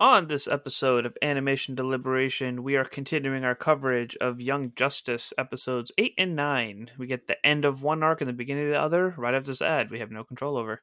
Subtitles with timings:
[0.00, 5.92] On this episode of Animation Deliberation, we are continuing our coverage of Young Justice episodes
[5.96, 6.90] 8 and 9.
[6.98, 9.52] We get the end of one arc and the beginning of the other right after
[9.52, 10.82] this ad we have no control over.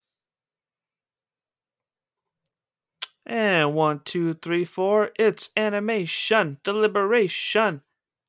[3.25, 5.11] And one, two, three, four.
[5.17, 7.81] It's animation, deliberation,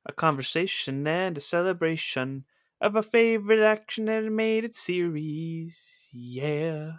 [0.05, 2.45] a conversation and a celebration
[2.79, 6.09] of a favorite action animated series.
[6.13, 6.91] Yeah.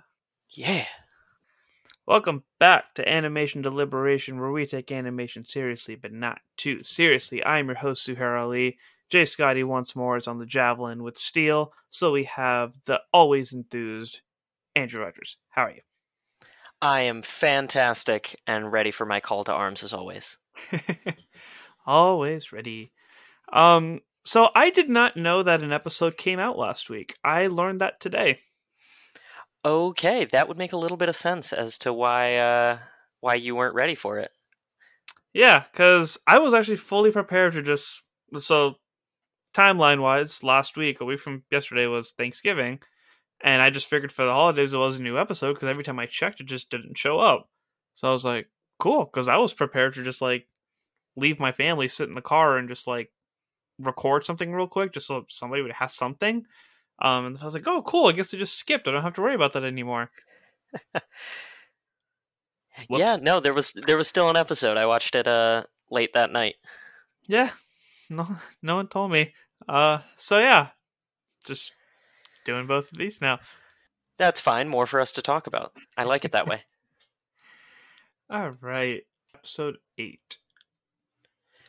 [0.51, 0.87] Yeah.
[2.07, 7.45] Welcome back to Animation Deliberation, where we take animation seriously, but not too seriously.
[7.45, 8.79] I'm your host, Zuhair Ali.
[9.09, 13.53] Jay Scotty once more is on the javelin with steel, so we have the always
[13.53, 14.21] enthused
[14.75, 15.37] Andrew Rogers.
[15.51, 15.81] How are you?
[16.81, 20.37] I am fantastic and ready for my call to arms as always.
[21.87, 22.93] always ready.
[23.53, 27.15] Um, so I did not know that an episode came out last week.
[27.25, 28.39] I learned that today.
[29.65, 32.79] Okay, that would make a little bit of sense as to why uh
[33.21, 34.31] why you weren't ready for it.
[35.33, 38.03] Yeah, because I was actually fully prepared to just
[38.39, 38.77] so
[39.55, 42.81] timeline wise, last week, a week from yesterday was Thanksgiving,
[43.45, 45.99] and I just figured for the holidays it was a new episode because every time
[45.99, 47.51] I checked, it just didn't show up.
[47.95, 50.49] So I was like, cool, because I was prepared to just like
[51.15, 53.13] leave my family, sit in the car, and just like
[53.79, 56.47] record something real quick, just so somebody would have something.
[57.01, 58.07] Um, and I was like, oh, cool.
[58.07, 58.89] I guess I just skipped.
[58.89, 60.11] I don't have to worry about that anymore.
[62.89, 64.79] yeah, no, there was there was still an episode.
[64.79, 66.55] I watched it uh late that night.
[67.27, 67.51] Yeah,
[68.09, 69.35] no, no one told me.
[69.69, 70.69] Uh, so yeah,
[71.47, 71.75] just
[72.45, 73.41] doing both of these now.
[74.19, 74.69] That's fine.
[74.69, 75.73] More for us to talk about.
[75.97, 76.63] I like it that way.
[78.31, 79.03] All right,
[79.35, 80.39] episode eight.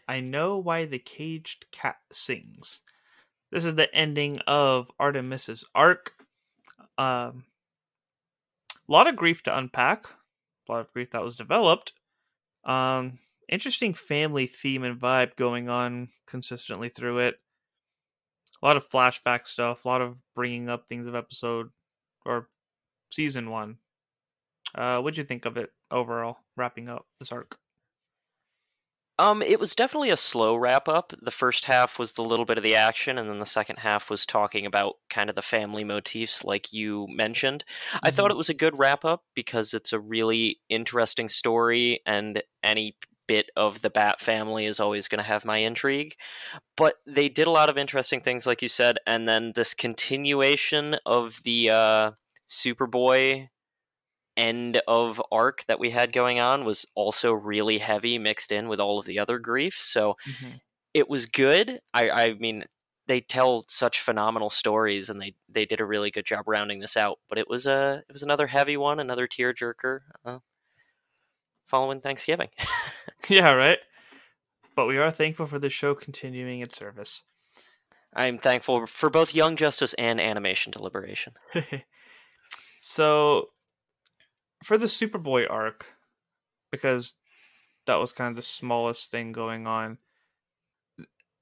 [0.07, 2.81] I know why the caged cat sings.
[3.51, 6.13] This is the ending of Artemis's arc.
[6.97, 7.45] Um,
[8.87, 10.05] a lot of grief to unpack.
[10.67, 11.93] A lot of grief that was developed.
[12.63, 13.19] Um,
[13.49, 17.39] interesting family theme and vibe going on consistently through it.
[18.65, 19.85] A lot of flashback stuff.
[19.85, 21.69] A lot of bringing up things of episode
[22.25, 22.49] or
[23.11, 23.77] season one.
[24.73, 26.37] Uh, what'd you think of it overall?
[26.57, 27.59] Wrapping up this arc.
[29.19, 31.13] Um, it was definitely a slow wrap up.
[31.21, 34.09] The first half was the little bit of the action, and then the second half
[34.09, 37.63] was talking about kind of the family motifs, like you mentioned.
[37.67, 38.07] Mm-hmm.
[38.07, 42.41] I thought it was a good wrap up because it's a really interesting story, and
[42.63, 42.97] any
[43.27, 46.15] bit of the Bat family is always going to have my intrigue.
[46.77, 50.95] But they did a lot of interesting things, like you said, and then this continuation
[51.05, 52.11] of the uh,
[52.49, 53.49] Superboy
[54.37, 58.79] end of arc that we had going on was also really heavy mixed in with
[58.79, 60.55] all of the other grief so mm-hmm.
[60.93, 62.65] it was good i i mean
[63.07, 66.97] they tell such phenomenal stories and they they did a really good job rounding this
[66.97, 70.39] out but it was a it was another heavy one another tearjerker uh,
[71.67, 72.49] following thanksgiving
[73.29, 73.79] yeah right
[74.75, 77.23] but we are thankful for the show continuing its service
[78.13, 81.33] i'm thankful for both young justice and animation deliberation
[82.79, 83.49] so
[84.65, 85.85] for the Superboy arc,
[86.71, 87.15] because
[87.85, 89.99] that was kind of the smallest thing going on.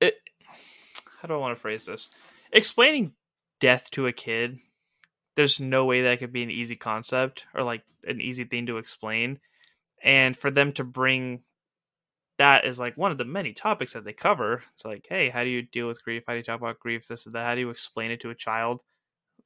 [0.01, 0.15] It
[1.21, 2.11] how do I want to phrase this?
[2.51, 3.13] Explaining
[3.61, 4.59] death to a kid,
[5.35, 8.77] there's no way that could be an easy concept or like an easy thing to
[8.77, 9.39] explain.
[10.03, 11.41] And for them to bring
[12.37, 14.63] that is like one of the many topics that they cover.
[14.73, 16.23] It's like, hey, how do you deal with grief?
[16.27, 17.07] How do you talk about grief?
[17.07, 17.45] This and that.
[17.45, 18.81] How do you explain it to a child?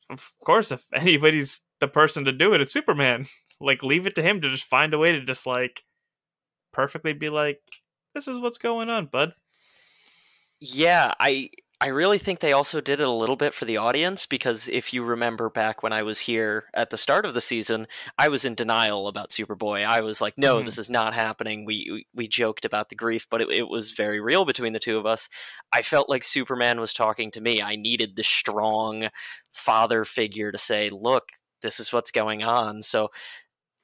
[0.09, 3.25] Of course, if anybody's the person to do it, it's Superman.
[3.59, 5.81] Like leave it to him to just find a way to just like
[6.71, 7.59] perfectly be like,
[8.13, 9.33] this is what's going on, bud.
[10.59, 14.25] Yeah, I I really think they also did it a little bit for the audience
[14.25, 17.87] because if you remember back when I was here at the start of the season,
[18.17, 19.85] I was in denial about Superboy.
[19.85, 20.65] I was like, "No, mm-hmm.
[20.65, 23.91] this is not happening." We, we, we joked about the grief, but it, it was
[23.91, 25.29] very real between the two of us.
[25.71, 27.61] I felt like Superman was talking to me.
[27.61, 29.09] I needed the strong
[29.53, 31.25] father figure to say, "Look,
[31.61, 33.09] this is what's going on." So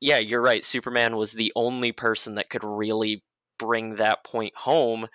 [0.01, 0.66] yeah, you're right.
[0.66, 3.24] Superman was the only person that could really
[3.63, 5.07] bring that point home,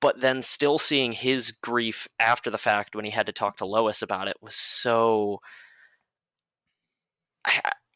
[0.00, 3.66] but then still seeing his grief after the fact when he had to talk to
[3.66, 5.40] Lois about it was so.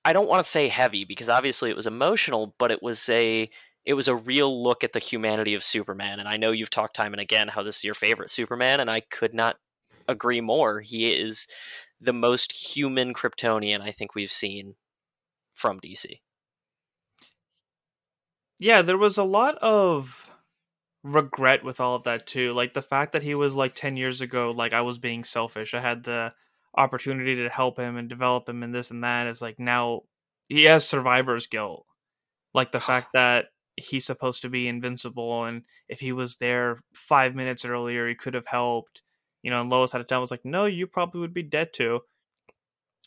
[0.04, 3.50] I, don't want to say heavy because obviously it was emotional, but it was a
[3.84, 6.20] it was a real look at the humanity of Superman.
[6.20, 8.88] And I know you've talked time and again how this is your favorite Superman, and
[8.88, 9.56] I could not
[10.06, 10.80] agree more.
[10.80, 11.48] He is
[12.00, 14.76] the most human Kryptonian I think we've seen
[15.52, 16.20] from DC.
[18.60, 20.30] Yeah, there was a lot of
[21.02, 22.52] regret with all of that too.
[22.52, 25.72] Like the fact that he was like 10 years ago, like I was being selfish.
[25.72, 26.34] I had the
[26.76, 30.02] opportunity to help him and develop him and this and that is like now
[30.48, 31.86] he has survivor's guilt.
[32.52, 32.86] Like the ah.
[32.86, 33.46] fact that
[33.76, 38.34] he's supposed to be invincible and if he was there five minutes earlier he could
[38.34, 39.00] have helped
[39.42, 41.72] you know and lois had a time was like no you probably would be dead
[41.72, 42.00] too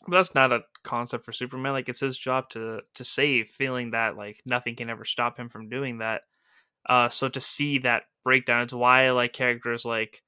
[0.06, 3.90] but that's not a concept for superman like it's his job to to save feeling
[3.92, 6.22] that like nothing can ever stop him from doing that
[6.88, 10.22] uh so to see that breakdown it's why i like characters like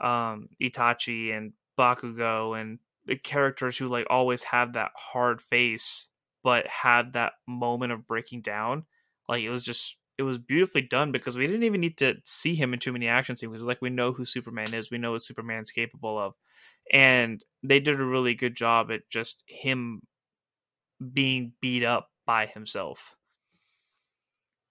[0.00, 6.08] um itachi and bakugo and the characters who like always have that hard face
[6.42, 8.84] but had that moment of breaking down
[9.28, 12.54] like it was just it was beautifully done because we didn't even need to see
[12.54, 13.62] him in too many action scenes.
[13.62, 16.32] Like we know who Superman is, we know what Superman's capable of,
[16.92, 20.02] and they did a really good job at just him
[21.12, 23.14] being beat up by himself.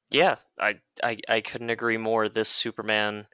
[0.09, 2.29] Yeah, I I, I couldn't agree more.
[2.29, 3.27] This Superman,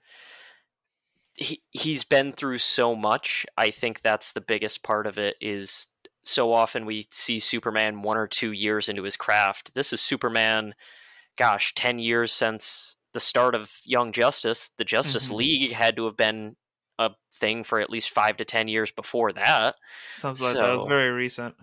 [1.33, 3.45] he he's been through so much.
[3.57, 5.35] I think that's the biggest part of it.
[5.41, 5.87] Is
[6.23, 9.73] so often we see Superman one or two years into his craft.
[9.75, 10.75] This is Superman
[11.37, 14.69] gosh, 10 years since the start of Young Justice.
[14.77, 15.35] The Justice mm-hmm.
[15.35, 16.55] League had to have been
[16.99, 19.75] a thing for at least five to 10 years before that.
[20.15, 21.55] Sounds like so, that was very recent.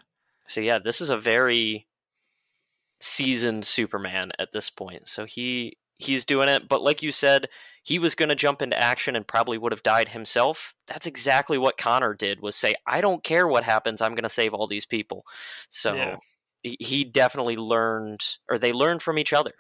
[0.48, 1.86] So, yeah, this is a very
[3.00, 5.08] seasoned Superman at this point.
[5.08, 6.68] So he he's doing it.
[6.68, 7.48] But like you said,
[7.82, 10.74] he was going to jump into action and probably would have died himself.
[10.86, 14.00] That's exactly what Connor did was say, I don't care what happens.
[14.00, 15.24] I'm going to save all these people.
[15.70, 16.16] So yeah
[16.62, 19.52] he definitely learned, or they learned from each other.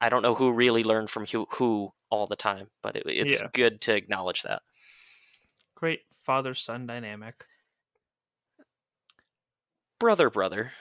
[0.00, 3.40] I don't know who really learned from who, who all the time, but it, it's
[3.40, 3.48] yeah.
[3.52, 4.62] good to acknowledge that.
[5.74, 7.44] Great father son dynamic.
[9.98, 10.72] Brother, brother.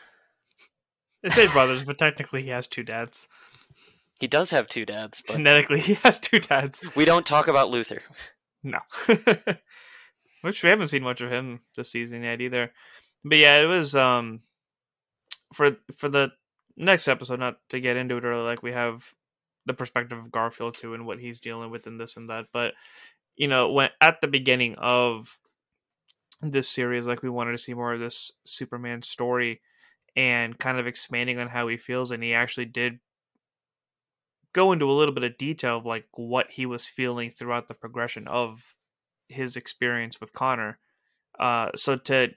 [1.23, 3.27] It's say brothers, but technically he has two dads.
[4.19, 5.21] He does have two dads.
[5.25, 5.37] But...
[5.37, 6.83] Genetically, he has two dads.
[6.95, 8.01] We don't talk about Luthor.
[8.63, 8.79] No.
[10.41, 12.71] Which we haven't seen much of him this season yet either.
[13.23, 14.41] But yeah, it was um
[15.53, 16.31] for for the
[16.75, 19.13] next episode, not to get into it early, like we have
[19.65, 22.47] the perspective of Garfield too and what he's dealing with and this and that.
[22.51, 22.73] But
[23.35, 25.39] you know, when at the beginning of
[26.41, 29.61] this series, like we wanted to see more of this Superman story
[30.15, 32.99] and kind of expanding on how he feels, and he actually did
[34.53, 37.73] go into a little bit of detail of like what he was feeling throughout the
[37.73, 38.75] progression of
[39.27, 40.77] his experience with Connor.
[41.39, 42.29] Uh, so to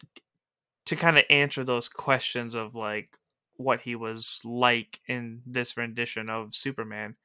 [0.87, 3.19] to kind of answer those questions of like
[3.57, 7.17] what he was like in this rendition of Superman,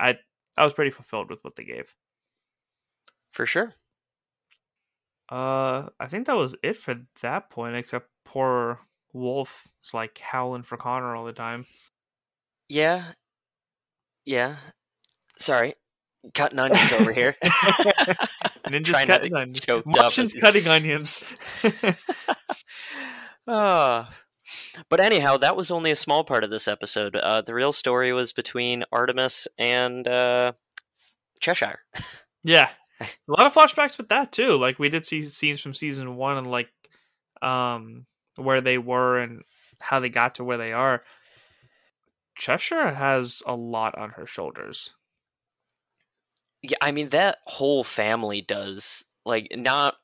[0.00, 0.18] I
[0.56, 1.94] I was pretty fulfilled with what they gave.
[3.32, 3.74] For sure.
[5.30, 7.76] Uh, I think that was it for that point.
[7.76, 8.80] Except poor
[9.12, 11.66] Wolf is like howling for Connor all the time.
[12.68, 13.12] Yeah,
[14.24, 14.56] yeah.
[15.38, 15.74] Sorry,
[16.34, 17.34] cutting onions over here.
[18.68, 19.66] Ninjas cutting onions.
[19.86, 21.22] Martians cutting onions.
[23.46, 24.04] uh,
[24.88, 27.16] but anyhow, that was only a small part of this episode.
[27.16, 30.52] Uh, the real story was between Artemis and uh,
[31.40, 31.80] Cheshire.
[32.44, 32.68] Yeah,
[33.00, 34.56] a lot of flashbacks with that too.
[34.56, 36.68] Like we did see scenes from season one and like
[37.42, 39.42] um where they were and
[39.80, 41.02] how they got to where they are.
[42.36, 44.90] Cheshire has a lot on her shoulders.
[46.62, 49.04] Yeah, I mean that whole family does.
[49.24, 49.94] Like not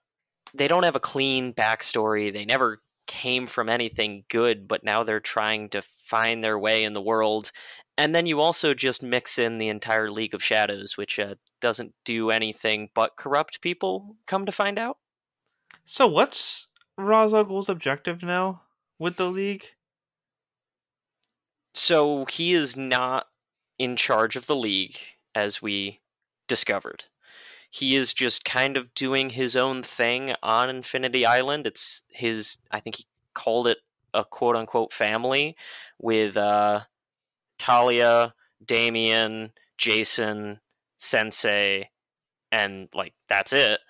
[0.54, 2.32] they don't have a clean backstory.
[2.32, 6.92] They never came from anything good, but now they're trying to find their way in
[6.94, 7.50] the world.
[7.96, 11.94] And then you also just mix in the entire League of Shadows, which uh, doesn't
[12.04, 14.98] do anything but corrupt people, come to find out.
[15.84, 16.66] So, what's
[16.98, 18.62] Ghul's objective now
[18.98, 19.74] with the League?
[21.74, 23.26] So, he is not
[23.78, 24.98] in charge of the League,
[25.34, 26.00] as we
[26.48, 27.04] discovered.
[27.70, 31.66] He is just kind of doing his own thing on Infinity Island.
[31.66, 33.78] It's his, I think he called it
[34.12, 35.56] a quote unquote family
[35.98, 36.82] with uh,
[37.58, 38.34] Talia,
[38.64, 40.60] Damian, Jason,
[40.98, 41.90] Sensei,
[42.50, 43.80] and like that's it.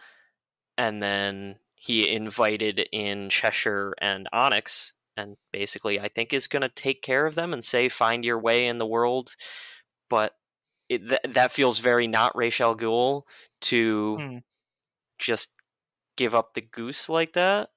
[0.77, 6.69] And then he invited in Cheshire and Onyx, and basically, I think is going to
[6.69, 9.37] take care of them and say, "Find your way in the world."
[10.09, 10.33] But
[10.89, 13.23] it, th- that feels very not Ra's al Ghul
[13.63, 14.37] to hmm.
[15.19, 15.49] just
[16.17, 17.71] give up the goose like that.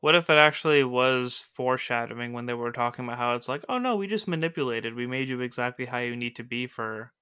[0.00, 3.78] What if it actually was foreshadowing when they were talking about how it's like, oh
[3.78, 4.94] no, we just manipulated.
[4.94, 7.12] We made you exactly how you need to be for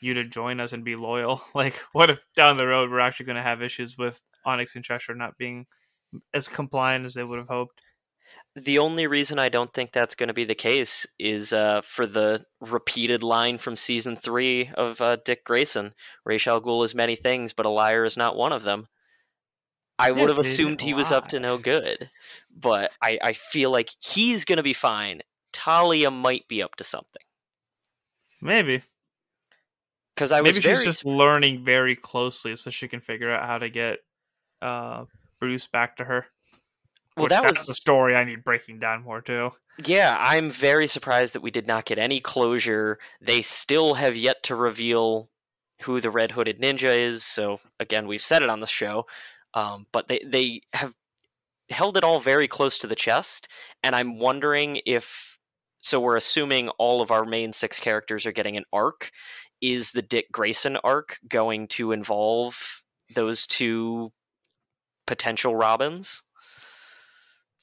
[0.00, 1.42] you to join us and be loyal.
[1.54, 4.84] Like, what if down the road we're actually going to have issues with Onyx and
[4.84, 5.66] Cheshire not being
[6.32, 7.80] as compliant as they would have hoped?
[8.56, 12.06] The only reason I don't think that's going to be the case is uh, for
[12.06, 17.16] the repeated line from season three of uh, Dick Grayson Ra's al Ghul is many
[17.16, 18.86] things, but a liar is not one of them.
[19.98, 22.10] I would have assumed he was up to no good,
[22.54, 25.22] but I, I feel like he's going to be fine.
[25.52, 27.22] Talia might be up to something.
[28.42, 28.82] Maybe.
[30.14, 33.68] Because I maybe she's just learning very closely, so she can figure out how to
[33.68, 33.98] get
[34.62, 35.04] uh,
[35.40, 36.26] Bruce back to her.
[37.16, 39.52] Well, Which that that's was the story I need breaking down more too.
[39.84, 42.98] Yeah, I'm very surprised that we did not get any closure.
[43.20, 45.30] They still have yet to reveal
[45.82, 47.24] who the Red Hooded Ninja is.
[47.24, 49.06] So again, we've said it on the show,
[49.54, 50.94] um, but they they have
[51.70, 53.48] held it all very close to the chest,
[53.82, 55.38] and I'm wondering if.
[55.80, 59.10] So we're assuming all of our main six characters are getting an arc.
[59.60, 62.82] Is the Dick Grayson arc going to involve
[63.14, 64.10] those two
[65.06, 66.22] potential Robins?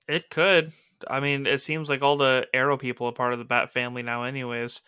[0.08, 0.72] It could.
[1.08, 4.04] I mean, it seems like all the Arrow people are part of the Bat family
[4.04, 4.82] now, anyways.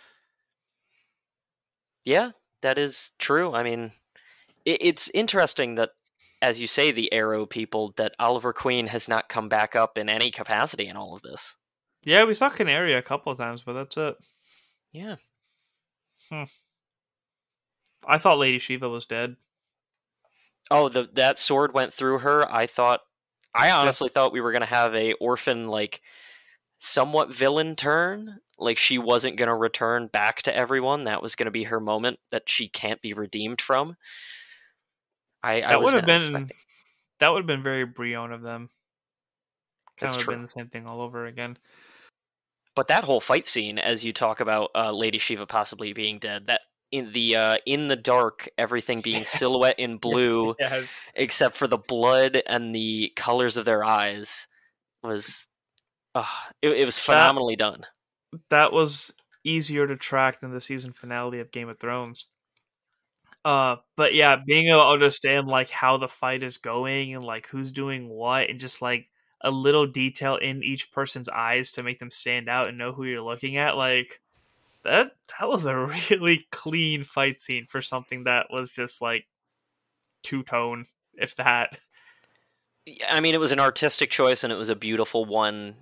[2.06, 2.32] Yeah,
[2.62, 3.54] that is true.
[3.54, 3.94] I mean,
[4.64, 5.92] it, it's interesting that,
[6.44, 10.10] as you say, the Arrow people, that Oliver Queen has not come back up in
[10.10, 11.56] any capacity in all of this.
[12.04, 14.16] Yeah, we saw Canary a couple of times, but that's it.
[14.92, 15.16] Yeah.
[16.30, 16.44] Hmm.
[18.06, 19.38] I thought Lady Shiva was dead.
[20.70, 22.52] Oh, the that sword went through her.
[22.52, 23.00] I thought
[23.56, 24.14] I honestly yeah.
[24.14, 26.02] thought we were going to have a orphan like
[26.80, 28.40] somewhat villain turn.
[28.58, 31.06] Like she wasn't going to return back to everyone.
[31.06, 33.96] That was going to be her moment that she can't be redeemed from.
[35.44, 36.58] I that would have been expecting.
[37.20, 38.70] that would have been very Brion of them.
[40.00, 40.34] Kind That's of true.
[40.34, 41.58] been the same thing all over again.
[42.76, 46.48] But that whole fight scene, as you talk about uh, Lady Shiva possibly being dead,
[46.48, 49.30] that in the uh, in the dark, everything being yes.
[49.30, 50.90] silhouette in blue, yes, yes.
[51.16, 54.48] except for the blood and the colors of their eyes,
[55.04, 55.48] was
[56.16, 56.26] uh,
[56.62, 57.86] it, it was phenomenally that, done.
[58.50, 62.28] That was easier to track than the season finale of Game of Thrones.
[63.46, 67.48] Uh, but yeah, being able to understand like how the fight is going and like
[67.48, 69.10] who's doing what, and just like
[69.42, 73.04] a little detail in each person's eyes to make them stand out and know who
[73.04, 74.22] you're looking at, like
[74.84, 75.76] that that was a
[76.10, 79.26] really clean fight scene for something that was just like
[80.24, 80.86] two tone,
[81.16, 81.78] if that.
[83.10, 85.76] I mean, it was an artistic choice and it was a beautiful one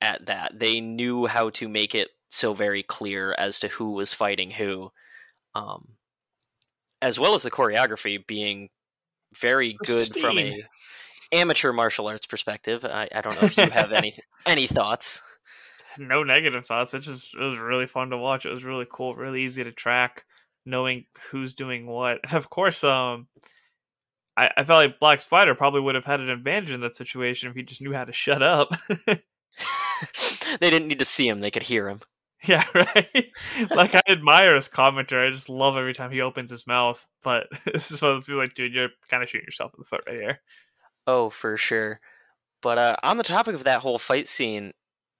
[0.00, 0.58] at that.
[0.58, 4.90] They knew how to make it so very clear as to who was fighting who,
[5.54, 5.88] um,
[7.02, 8.68] as well as the choreography being
[9.38, 10.62] very good from a
[11.32, 12.84] amateur martial arts perspective.
[12.84, 15.20] I, I don't know if you have any any thoughts
[15.98, 16.94] no negative thoughts.
[16.94, 18.46] It just it was really fun to watch.
[18.46, 20.24] It was really cool, really easy to track,
[20.64, 22.20] knowing who's doing what.
[22.24, 23.28] And of course, um,
[24.36, 27.50] I, I felt like Black Spider probably would have had an advantage in that situation
[27.50, 28.70] if he just knew how to shut up.
[29.08, 32.00] they didn't need to see him; they could hear him.
[32.48, 33.32] Yeah, right.
[33.70, 35.28] like I admire his commentary.
[35.28, 37.06] I just love every time he opens his mouth.
[37.22, 38.72] But this is what it's like, dude.
[38.72, 40.40] You're kind of shooting yourself in the foot right here.
[41.06, 42.00] Oh, for sure.
[42.62, 44.72] But uh, on the topic of that whole fight scene,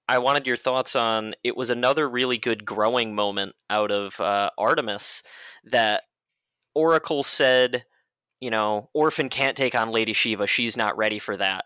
[0.07, 4.49] I wanted your thoughts on it was another really good growing moment out of uh,
[4.57, 5.23] Artemis
[5.65, 6.03] that
[6.75, 7.85] Oracle said,
[8.39, 10.47] you know, Orphan can't take on Lady Shiva.
[10.47, 11.65] She's not ready for that.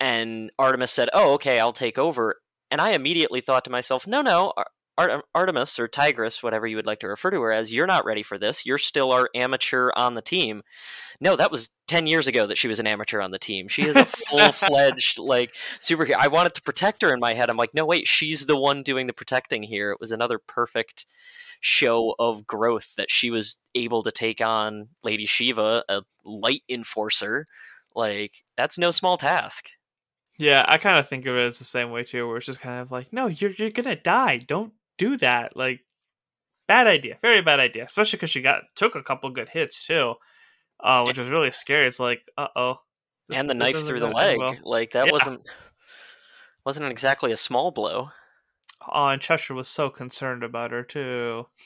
[0.00, 2.36] And Artemis said, oh, okay, I'll take over.
[2.70, 4.52] And I immediately thought to myself, no, no,
[4.98, 8.04] Art- Artemis or Tigress, whatever you would like to refer to her as, you're not
[8.04, 8.66] ready for this.
[8.66, 10.62] You're still our amateur on the team.
[11.20, 13.68] No, that was 10 years ago that she was an amateur on the team.
[13.68, 16.16] She is a full fledged, like, superhero.
[16.18, 17.48] I wanted to protect her in my head.
[17.48, 19.92] I'm like, no, wait, she's the one doing the protecting here.
[19.92, 21.06] It was another perfect
[21.60, 27.46] show of growth that she was able to take on Lady Shiva, a light enforcer.
[27.94, 29.68] Like, that's no small task.
[30.38, 32.60] Yeah, I kind of think of it as the same way too, where it's just
[32.60, 34.38] kind of like, no, you're you're gonna die.
[34.38, 34.72] Don't
[35.02, 35.56] do that.
[35.56, 35.80] Like,
[36.68, 37.84] bad idea, very bad idea.
[37.84, 40.14] Especially because she got took a couple good hits too,
[40.82, 41.86] uh, which was really scary.
[41.86, 42.76] It's like, uh oh,
[43.32, 44.38] and the knife through the leg.
[44.38, 44.56] Well.
[44.62, 45.12] Like that yeah.
[45.12, 45.48] wasn't
[46.64, 48.10] wasn't exactly a small blow.
[48.90, 51.46] Oh, and Cheshire was so concerned about her too.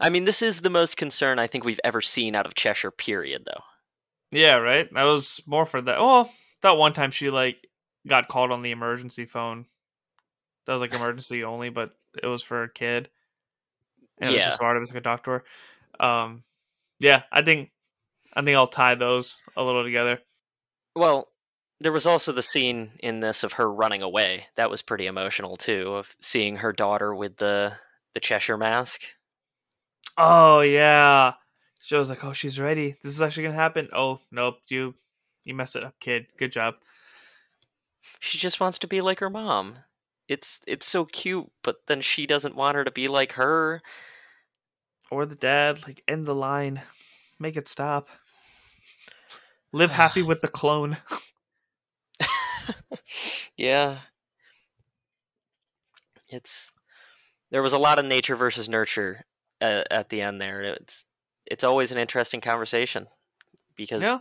[0.00, 2.90] I mean, this is the most concern I think we've ever seen out of Cheshire.
[2.90, 3.62] Period, though.
[4.30, 4.88] Yeah, right.
[4.92, 5.98] That was more for that.
[5.98, 7.56] Well, that one time she like
[8.06, 9.66] got called on the emergency phone
[10.66, 11.90] that was like emergency only, but
[12.22, 13.08] it was for a kid.
[14.20, 14.36] And yeah.
[14.36, 15.44] it was just us to talk to her.
[16.00, 16.44] Um,
[16.98, 17.70] yeah, I think
[18.34, 20.20] I think I'll tie those a little together.
[20.94, 21.28] Well,
[21.80, 24.46] There was also the scene in this of her running away.
[24.56, 27.74] That was pretty emotional too, of seeing her daughter with the
[28.14, 29.02] the Cheshire mask.
[30.16, 31.34] Oh yeah.
[31.82, 32.96] She was like, "Oh, she's ready.
[33.02, 34.94] This is actually gonna happen." Oh nope, you
[35.44, 36.26] you messed it up, kid.
[36.38, 36.76] Good job.
[38.20, 39.78] She just wants to be like her mom.
[40.28, 43.82] It's it's so cute, but then she doesn't want her to be like her.
[45.10, 46.82] Or the dad, like end the line,
[47.38, 48.08] make it stop.
[49.72, 49.94] Live ah.
[49.94, 50.96] happy with the clone.
[53.56, 53.98] yeah.
[56.28, 56.72] It's
[57.50, 59.24] there was a lot of nature versus nurture
[59.60, 60.62] at, at the end there.
[60.62, 61.04] It's
[61.46, 63.06] it's always an interesting conversation
[63.76, 64.12] because Yeah.
[64.12, 64.18] yeah.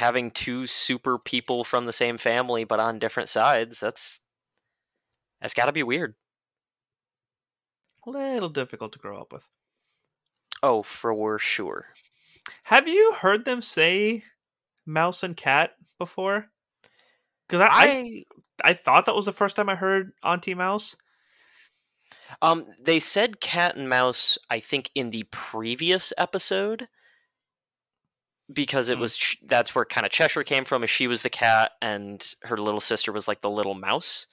[0.00, 4.18] Having two super people from the same family but on different sides, that's
[5.42, 6.14] that's got to be weird.
[8.06, 9.50] A little difficult to grow up with.
[10.62, 11.88] Oh, for sure.
[12.62, 14.24] Have you heard them say
[14.86, 16.46] mouse and cat before?
[17.46, 18.24] Because I, I I
[18.70, 20.96] I thought that was the first time I heard Auntie Mouse.
[22.40, 24.38] Um, they said cat and mouse.
[24.48, 26.88] I think in the previous episode,
[28.52, 29.00] because it Hmm.
[29.00, 30.84] was that's where kind of Cheshire came from.
[30.84, 34.26] Is she was the cat and her little sister was like the little mouse.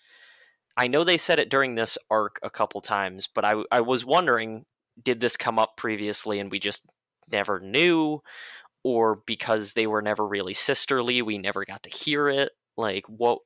[0.76, 4.06] I know they said it during this arc a couple times, but I I was
[4.06, 4.66] wondering,
[5.02, 6.86] did this come up previously and we just
[7.32, 8.22] never knew,
[8.84, 12.52] or because they were never really sisterly, we never got to hear it?
[12.78, 13.40] Like what?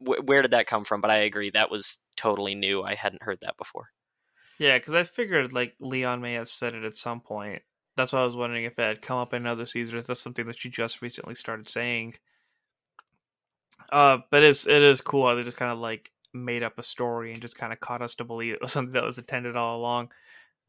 [0.00, 1.00] Wh- where did that come from?
[1.00, 2.82] But I agree, that was totally new.
[2.82, 3.90] I hadn't heard that before.
[4.58, 7.62] Yeah, because I figured like Lian may have said it at some point.
[7.96, 9.94] That's why I was wondering if it had come up in other seasons.
[9.94, 12.14] If that's something that she just recently started saying.
[13.90, 16.82] Uh, but it's it is cool how they just kind of like made up a
[16.82, 19.56] story and just kind of caught us to believe it was something that was intended
[19.56, 20.10] all along.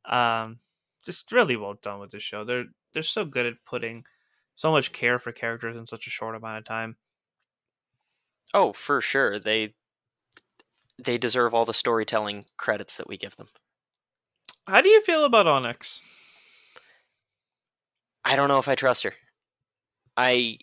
[0.06, 0.60] Um,
[1.04, 2.44] just really well done with this show.
[2.44, 4.06] They're they're so good at putting
[4.56, 6.98] so much care for characters in such a short amount of time.
[8.54, 9.40] Oh, for sure.
[9.40, 9.74] They
[11.04, 13.48] they deserve all the storytelling credits that we give them.
[14.68, 16.02] How do you feel about Onyx?
[18.26, 19.14] I don't know if I trust her.
[20.16, 20.60] I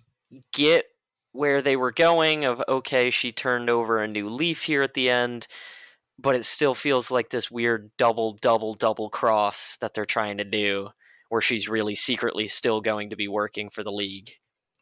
[0.53, 0.85] get
[1.33, 5.11] where they were going of okay, she turned over a new leaf here at the
[5.11, 5.47] end,
[6.19, 10.45] but it still feels like this weird double double double cross that they're trying to
[10.45, 10.89] do
[11.29, 14.33] where she's really secretly still going to be working for the league.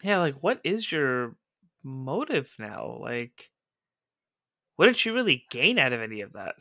[0.03, 1.37] Yeah, like what is your
[1.83, 2.99] motive now?
[3.01, 3.51] Like
[4.77, 6.55] what did she really gain out of any of that?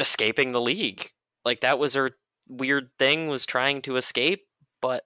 [0.00, 1.10] Escaping the league.
[1.44, 2.12] Like that was her
[2.48, 4.46] weird thing was trying to escape,
[4.80, 5.04] but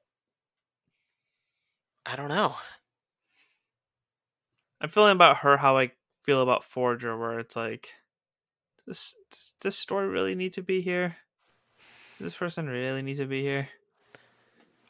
[2.07, 2.57] I don't know.
[4.81, 5.93] I'm feeling about her how I
[6.25, 7.95] feel about Forager, where it's like,
[8.87, 11.17] this does this story really need to be here?
[12.19, 13.69] Does this person really need to be here?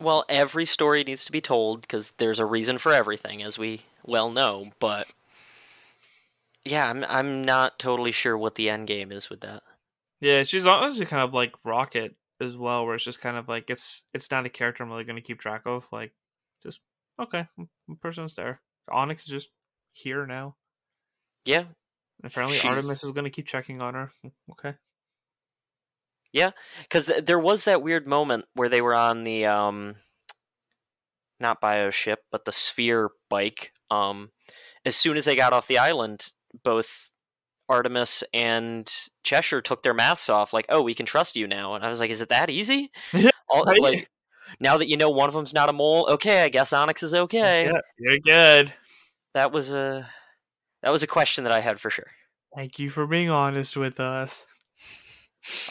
[0.01, 3.83] Well, every story needs to be told because there's a reason for everything, as we
[4.05, 4.73] well know.
[4.81, 5.07] But
[6.65, 9.63] yeah, I'm I'm not totally sure what the end game is with that.
[10.21, 13.71] Yeah, she's honestly kind of like Rocket as well, where it's just kind of like
[13.71, 15.87] it's it's not a character I'm really going to keep track of.
[15.91, 16.13] Like,
[16.63, 16.81] just
[17.21, 17.47] okay,
[18.01, 18.61] person's there.
[18.91, 19.49] Onyx is just
[19.93, 20.57] here now.
[21.45, 21.65] Yeah,
[22.23, 24.13] Apparently, She's- Artemis is going to keep checking on her.
[24.53, 24.75] Okay.
[26.33, 26.51] Yeah,
[26.83, 29.95] because there was that weird moment where they were on the um,
[31.39, 33.73] not bio ship, but the sphere bike.
[33.91, 34.31] Um,
[34.85, 36.27] as soon as they got off the island,
[36.65, 37.11] both
[37.69, 38.91] Artemis and
[39.23, 40.53] Cheshire took their masks off.
[40.53, 41.75] Like, oh, we can trust you now.
[41.75, 42.91] And I was like, is it that easy?
[43.13, 43.81] Yeah, All, right.
[43.81, 44.11] Like,
[44.61, 47.15] now that you know one of them's not a mole, okay, I guess Onyx is
[47.15, 47.67] okay.
[47.67, 48.75] Yeah, you're good.
[49.35, 50.09] That was a
[50.83, 52.07] that was a question that I had for sure.
[52.55, 54.47] Thank you for being honest with us.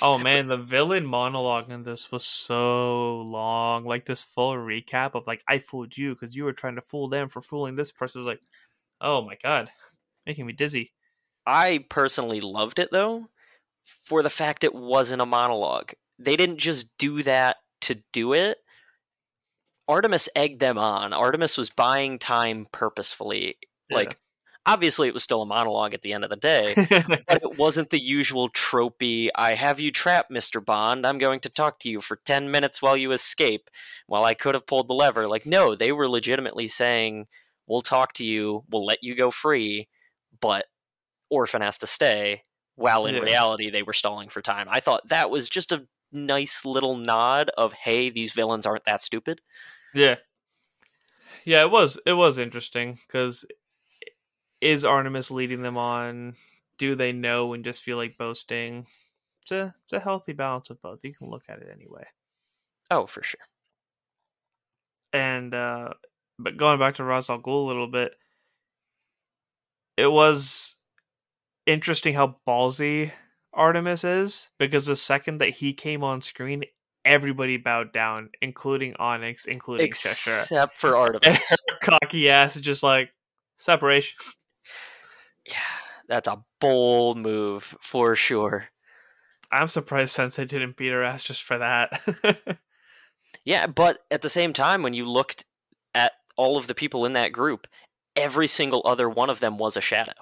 [0.02, 3.86] Oh man, the villain monologue in this was so long.
[3.86, 7.08] Like this full recap of like I fooled you because you were trying to fool
[7.08, 8.42] them for fooling this person was like,
[9.02, 9.72] oh my god,
[10.26, 10.92] making me dizzy.
[11.46, 13.28] I personally loved it though,
[14.06, 15.94] for the fact it wasn't a monologue.
[16.20, 18.58] They didn't just do that to do it.
[19.88, 21.12] Artemis egged them on.
[21.12, 23.58] Artemis was buying time purposefully.
[23.92, 24.18] Like,
[24.66, 26.74] obviously, it was still a monologue at the end of the day,
[27.28, 30.64] but it wasn't the usual tropey, I have you trapped, Mr.
[30.64, 31.06] Bond.
[31.06, 33.70] I'm going to talk to you for 10 minutes while you escape.
[34.08, 35.28] While I could have pulled the lever.
[35.28, 37.28] Like, no, they were legitimately saying,
[37.68, 39.88] We'll talk to you, we'll let you go free,
[40.42, 40.66] but
[41.34, 42.44] Orphan has to stay.
[42.76, 43.22] While in Yeah.
[43.22, 44.68] reality, they were stalling for time.
[44.70, 49.02] I thought that was just a nice little nod of, hey, these villains aren't that
[49.04, 49.42] stupid.
[49.94, 50.16] yeah,
[51.46, 53.46] yeah, it was it was interesting because
[54.62, 56.36] is Artemis leading them on?
[56.78, 58.88] Do they know and just feel like boasting?
[59.44, 61.04] It's a it's a healthy balance of both.
[61.04, 62.06] You can look at it anyway.
[62.90, 63.42] Oh, for sure.
[65.12, 65.90] and uh
[66.40, 68.14] but going back to Ra's al Ghul a little bit,
[69.98, 70.76] it was
[71.66, 73.12] interesting how ballsy
[73.54, 76.64] Artemis is because the second that he came on screen,
[77.06, 80.40] everybody bowed down, including Onyx, including Cheshire.
[80.42, 81.56] Except for Artemis.
[81.82, 83.12] cocky ass just like
[83.58, 84.18] separation.
[85.48, 85.56] yeah,
[86.08, 88.66] that's a bold move for sure.
[89.52, 92.58] I'm surprised Sensei didn't beat her ass just for that.
[93.46, 95.44] Yeah, but at the same time, when you looked
[95.94, 97.68] at all of the people in that group,
[98.16, 100.14] every single other one of them was a shadow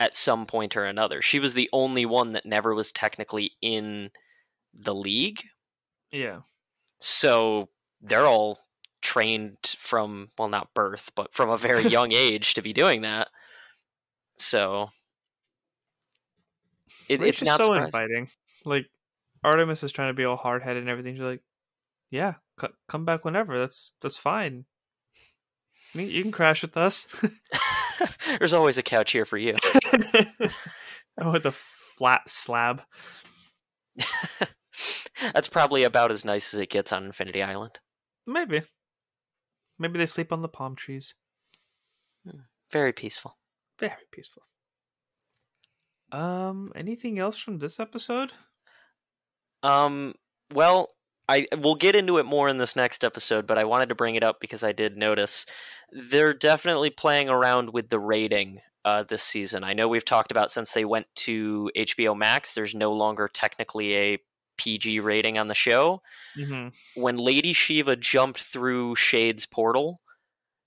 [0.00, 1.20] at some point or another.
[1.22, 4.10] She was the only one that never was technically in
[4.74, 5.42] the league.
[6.12, 6.40] yeah.
[7.00, 7.68] So
[8.00, 8.58] they're all
[9.02, 13.28] trained from, well, not birth, but from a very young age to be doing that.
[14.38, 14.90] So
[17.08, 17.84] it, it's not so surprising.
[17.86, 18.28] inviting.
[18.64, 18.86] Like
[19.44, 21.14] Artemis is trying to be all hard headed and everything.
[21.14, 21.42] She's like,
[22.10, 23.58] "Yeah, c- come back whenever.
[23.58, 24.64] That's that's fine.
[25.94, 27.06] You can crash with us."
[28.38, 29.54] There's always a couch here for you.
[31.20, 32.82] oh, it's a flat slab.
[35.32, 37.80] That's probably about as nice as it gets on Infinity Island.
[38.26, 38.62] Maybe.
[39.78, 41.14] Maybe they sleep on the palm trees.
[42.70, 43.36] Very peaceful.
[43.78, 44.42] Very peaceful.
[46.12, 48.32] Um, anything else from this episode?
[49.62, 50.14] Um,
[50.52, 50.88] well,
[51.28, 54.14] I we'll get into it more in this next episode, but I wanted to bring
[54.14, 55.44] it up because I did notice
[55.92, 59.64] they're definitely playing around with the rating uh, this season.
[59.64, 63.94] I know we've talked about since they went to HBO Max, there's no longer technically
[63.94, 64.18] a
[64.56, 66.02] PG rating on the show.
[66.38, 67.00] Mm-hmm.
[67.00, 70.00] When Lady Shiva jumped through Shade's portal,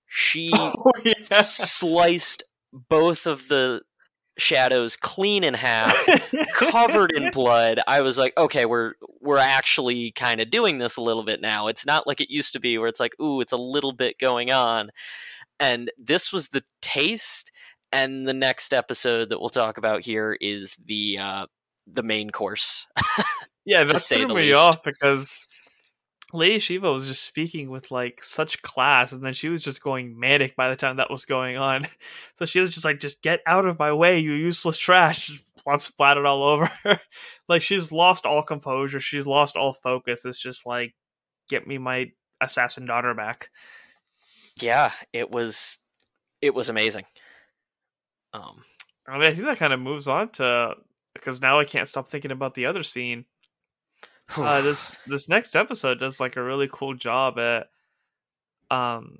[0.07, 1.41] she Oh yeah.
[1.41, 3.81] sliced both of the
[4.41, 5.95] shadows clean in half
[6.55, 11.01] covered in blood i was like okay we're we're actually kind of doing this a
[11.01, 13.53] little bit now it's not like it used to be where it's like ooh it's
[13.53, 14.89] a little bit going on
[15.59, 17.51] and this was the taste
[17.91, 21.45] and the next episode that we'll talk about here is the uh
[21.85, 22.87] the main course
[23.65, 24.57] Yeah, that threw me least.
[24.59, 25.45] off because
[26.33, 30.19] Lady Shiva was just speaking with like such class, and then she was just going
[30.19, 31.87] manic by the time that was going on.
[32.37, 35.45] So she was just like, "Just get out of my way, you useless trash!" Just
[35.85, 36.99] splattered all over her.
[37.47, 38.99] like she's lost all composure.
[38.99, 40.25] She's lost all focus.
[40.25, 40.95] It's just like,
[41.49, 43.49] get me my assassin daughter back.
[44.59, 45.77] yeah it was
[46.41, 47.05] it was amazing
[48.33, 48.63] um
[49.07, 50.75] I mean, I think that kind of moves on to
[51.13, 53.25] because now I can't stop thinking about the other scene.
[54.37, 57.67] Uh, this this next episode does like a really cool job at
[58.69, 59.17] um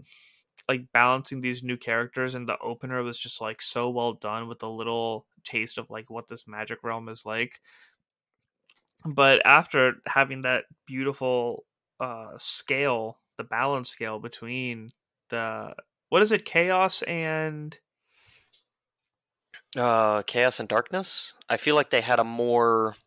[0.69, 4.63] like balancing these new characters and the opener was just like so well done with
[4.63, 7.59] a little taste of like what this magic realm is like
[9.05, 11.65] but after having that beautiful
[11.99, 14.91] uh scale the balance scale between
[15.29, 15.73] the
[16.09, 17.77] what is it chaos and
[19.75, 21.33] Uh, Chaos and Darkness.
[21.47, 22.97] I feel like they had a more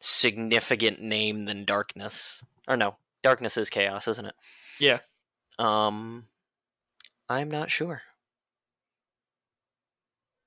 [0.00, 2.42] significant name than Darkness.
[2.66, 4.34] Or no, Darkness is Chaos, isn't it?
[4.78, 4.98] Yeah.
[5.58, 6.24] Um,
[7.28, 8.02] I'm not sure.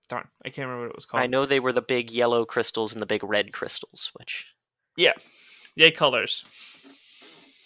[0.08, 2.46] darn i can't remember what it was called I know they were the big yellow
[2.46, 4.46] crystals and the big red crystals, which,
[4.96, 5.14] Yeah,
[5.76, 6.46] yay colors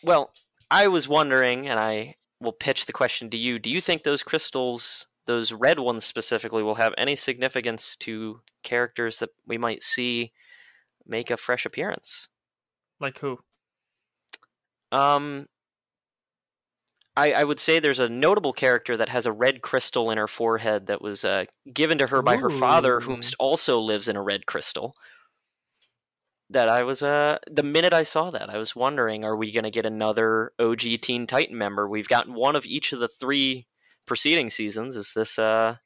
[0.05, 0.31] well,
[0.69, 4.23] I was wondering, and I will pitch the question to you: Do you think those
[4.23, 10.31] crystals, those red ones specifically, will have any significance to characters that we might see
[11.07, 12.27] make a fresh appearance?
[12.99, 13.39] like who
[14.91, 15.47] Um,
[17.17, 20.27] I, I would say there's a notable character that has a red crystal in her
[20.27, 24.21] forehead that was uh, given to her by her father, whom also lives in a
[24.21, 24.95] red crystal.
[26.51, 29.63] That I was uh the minute I saw that I was wondering, are we going
[29.63, 31.89] to get another OG Teen Titan member?
[31.89, 33.65] We've gotten one of each of the three
[34.05, 34.95] preceding seasons.
[34.95, 35.77] Is this uh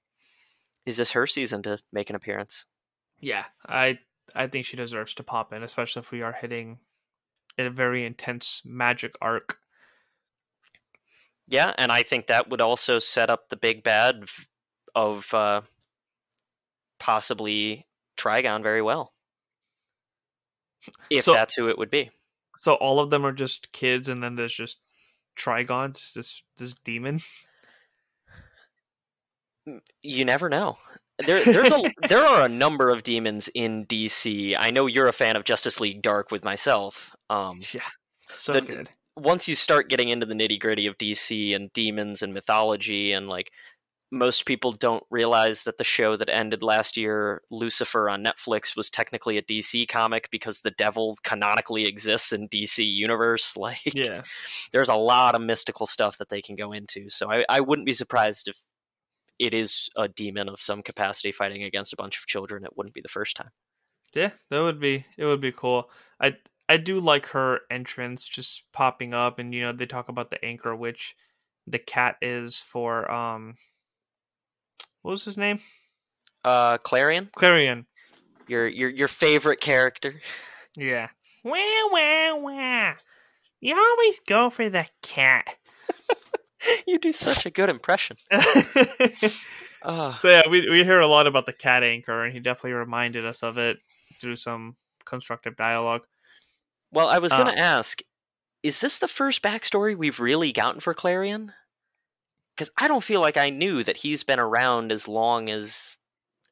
[0.86, 2.66] is this her season to make an appearance?
[3.22, 4.00] Yeah, I
[4.36, 6.80] I think she deserves to pop in, especially if we are hitting
[7.58, 9.60] a very intense magic arc.
[11.48, 14.26] Yeah, and I think that would also set up the big bad
[14.96, 15.62] of uh,
[17.00, 17.88] possibly
[18.18, 19.14] Trigon very well.
[21.10, 22.12] If So- that's who it would be.
[22.60, 24.80] So all of them are just kids, and then there's just
[25.38, 27.22] Trigons, this this demon.
[30.02, 30.78] You never know.
[31.26, 34.56] There, there's a, there are a number of demons in DC.
[34.58, 37.16] I know you're a fan of Justice League Dark with myself.
[37.30, 37.82] Um, Yeah,
[38.28, 38.90] so The- good.
[39.16, 43.28] once you start getting into the nitty gritty of DC and demons and mythology and
[43.28, 43.52] like
[44.12, 48.90] most people don't realize that the show that ended last year, Lucifer on Netflix, was
[48.90, 53.54] technically a DC comic because the devil canonically exists in DC universe.
[53.58, 54.24] Like, Yeah.
[54.72, 57.08] there's a lot of mystical stuff that they can go into.
[57.12, 58.56] So I, I wouldn't be surprised if
[59.40, 62.66] it is a demon of some capacity fighting against a bunch of children.
[62.66, 63.52] It wouldn't be the first time.
[64.14, 65.90] Yeah, that would be it would be cool.
[66.20, 66.36] I
[66.68, 70.44] I do like her entrance just popping up and you know they talk about the
[70.44, 71.16] anchor which
[71.66, 73.56] the cat is for um
[75.02, 75.60] what was his name?
[76.44, 77.86] Uh, Klarion, Klarion.
[78.48, 80.22] your your your favorite character.
[80.78, 81.10] Yeah.
[81.44, 82.94] Wah wah wah.
[83.62, 85.56] You always go for the cat.
[86.88, 88.18] you do such a good impression.
[89.84, 93.26] so yeah, we we hear a lot about the cat anchor and he definitely reminded
[93.26, 93.82] us of it
[94.20, 96.06] through some constructive dialogue.
[96.92, 98.02] well, I was gonna Uh, ask,
[98.64, 101.54] is this the first backstory we've really gotten for Klarion?
[102.56, 105.98] Because I don't feel like I knew that he's been around as long as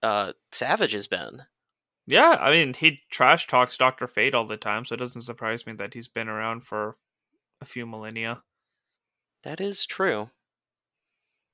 [0.01, 1.43] uh, Savage has been.
[2.05, 5.65] Yeah, I mean, he trash talks Doctor Fate all the time, so it doesn't surprise
[5.65, 6.95] me that he's been around for
[7.59, 8.41] a few millennia.
[9.41, 10.29] That is true.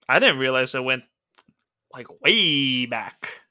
[0.07, 1.03] I didn't realize it went
[1.93, 3.41] like way back.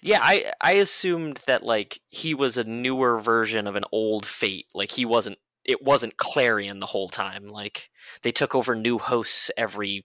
[0.00, 4.66] Yeah, I I assumed that like he was a newer version of an old Fate.
[4.74, 7.48] Like he wasn't it wasn't Klarion the whole time.
[7.48, 7.90] Like
[8.22, 10.04] they took over new hosts every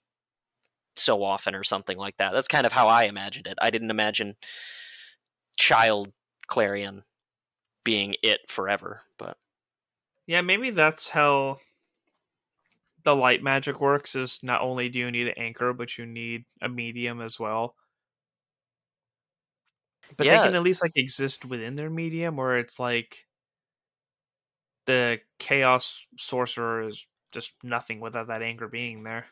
[0.96, 2.34] so often or something like that.
[2.34, 3.58] That's kind of how I imagined it.
[3.62, 4.36] I didn't imagine
[5.58, 6.12] child
[6.50, 7.04] Klarion
[7.84, 9.38] being it forever, but
[10.28, 11.60] Yeah, maybe that's how
[13.08, 14.16] the light magic works.
[14.16, 17.76] Is not only do you need an anchor, but you need a medium as well.
[20.18, 20.38] But Yeah.
[20.38, 23.26] they can at least like exist within their medium, where it's like
[24.86, 29.28] the chaos sorcerer is just nothing without that anchor being there.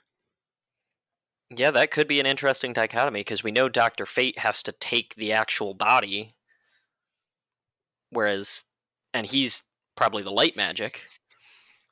[1.49, 5.15] yeah, that could be an interesting dichotomy because we know Doctor Fate has to take
[5.15, 6.31] the actual body,
[8.09, 8.63] whereas,
[9.13, 9.63] and he's
[9.95, 11.01] probably the light magic.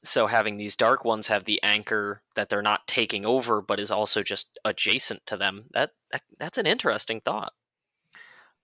[0.05, 3.89] So having these dark ones have the anchor that they're not taking over, but is
[3.91, 5.65] also just adjacent to them.
[5.73, 7.53] That, that that's an interesting thought.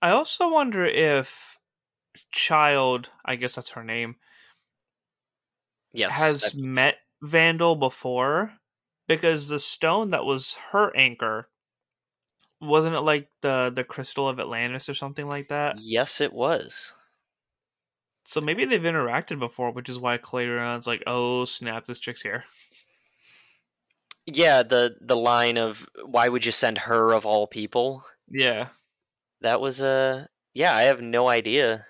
[0.02, 1.58] I also wonder if
[2.32, 4.16] Child, I guess that's her name,
[5.92, 8.54] Yes, has that- met Vandal before
[9.06, 11.48] because the stone that was her anchor
[12.62, 15.76] wasn't it like the the crystal of Atlantis or something like that?
[15.80, 16.94] yes, it was.
[18.30, 22.44] So maybe they've interacted before, which is why Klarion's like, "Oh snap, this chick's here."
[24.24, 28.04] Yeah, the the line of why would you send her of all people?
[28.28, 28.68] Yeah,
[29.40, 31.86] That was a yeah, I have no idea.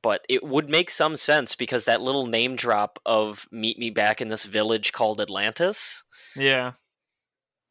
[0.00, 4.22] But it would make some sense because that little name drop of meet me back
[4.22, 6.04] in this village called Atlantis.
[6.36, 6.72] yeah,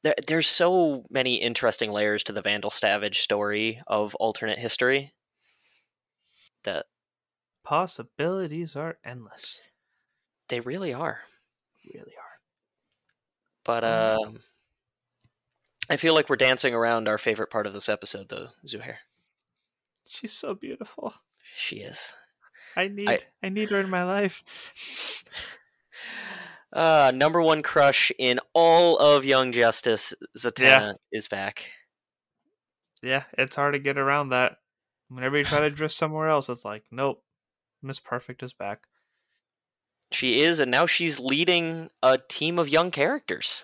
[0.04, 5.16] There, there's so many interesting layers to the Vandal Savage story of alternate history
[6.64, 6.86] that
[7.68, 9.60] possibilities are endless.
[10.50, 11.20] they really are.
[11.94, 12.40] Really are.
[13.66, 14.26] But Mm.
[14.26, 14.40] um
[15.90, 18.98] I feel like we're dancing around our favorite part of this episode though, Zuhair.
[20.08, 21.14] She's so beautiful.
[21.58, 22.14] She is.
[22.78, 24.44] I need I, need her in my life.
[26.74, 31.64] Uh, number one crush in all of Young Justice, Zatanna is back.
[33.02, 34.58] Yeah, it's hard to get around that.
[35.08, 37.24] Whenever you try to drift somewhere else, it's like, nope,
[37.82, 38.84] Miss Perfect is back.
[40.12, 43.64] She is, and now she's leading a team of young characters.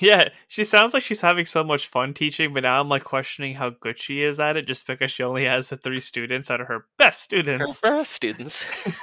[0.00, 3.54] Yeah, she sounds like she's having so much fun teaching, but now I'm like questioning
[3.54, 6.62] how good she is at it just because she only has the three students that
[6.62, 7.80] are her best Her students.
[7.82, 8.64] best students.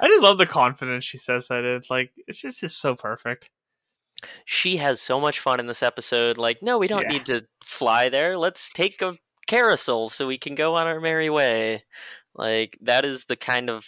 [0.00, 1.86] I just love the confidence she says that it.
[1.88, 3.48] Like, it's just, just so perfect.
[4.44, 6.36] she has so much fun in this episode.
[6.36, 7.08] Like, no, we don't Yeah.
[7.08, 8.36] need to fly there.
[8.36, 11.84] Let's take a carousel so we can go on our merry way.
[12.34, 13.84] Like, that is the kind of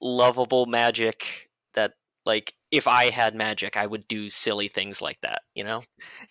[0.00, 1.92] lovable magic that,
[2.24, 5.82] like, if I had magic, I would do silly things like that, you know?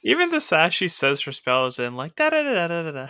[0.03, 3.07] Even the sass she says her spells in, like, da da da da da da.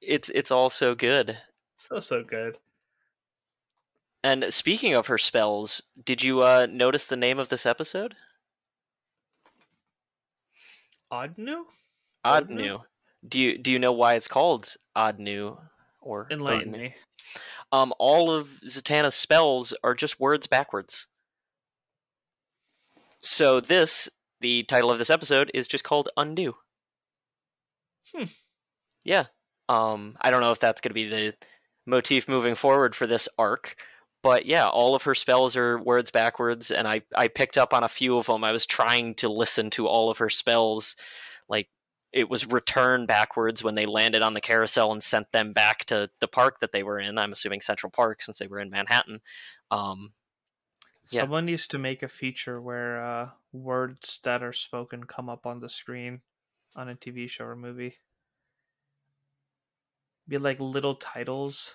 [0.00, 1.38] it's it's all so good.
[1.76, 2.58] So, so good.
[4.22, 8.14] And speaking of her spells, did you uh, notice the name of this episode?
[11.12, 11.64] Odnu?
[12.24, 12.80] Odnu.
[13.26, 15.58] Do you do you know why it's called Odnu
[16.00, 16.94] or Enlighten me.
[17.72, 21.06] Um, all of Zatanna's spells are just words backwards.
[23.20, 24.08] So this,
[24.40, 26.54] the title of this episode, is just called Undo.
[28.14, 28.24] Hmm.
[29.02, 29.24] Yeah.
[29.68, 31.34] Um, I don't know if that's going to be the
[31.86, 33.76] motif moving forward for this arc,
[34.22, 37.82] but yeah, all of her spells are words backwards, and I I picked up on
[37.82, 38.44] a few of them.
[38.44, 40.96] I was trying to listen to all of her spells,
[41.48, 41.68] like
[42.14, 46.08] it was return backwards when they landed on the carousel and sent them back to
[46.20, 47.18] the park that they were in.
[47.18, 49.20] I'm assuming Central Park since they were in Manhattan.
[49.72, 50.12] Um,
[51.10, 51.22] yeah.
[51.22, 55.58] Someone needs to make a feature where uh, words that are spoken come up on
[55.58, 56.20] the screen
[56.76, 57.96] on a TV show or movie.
[60.28, 61.74] Be like little titles,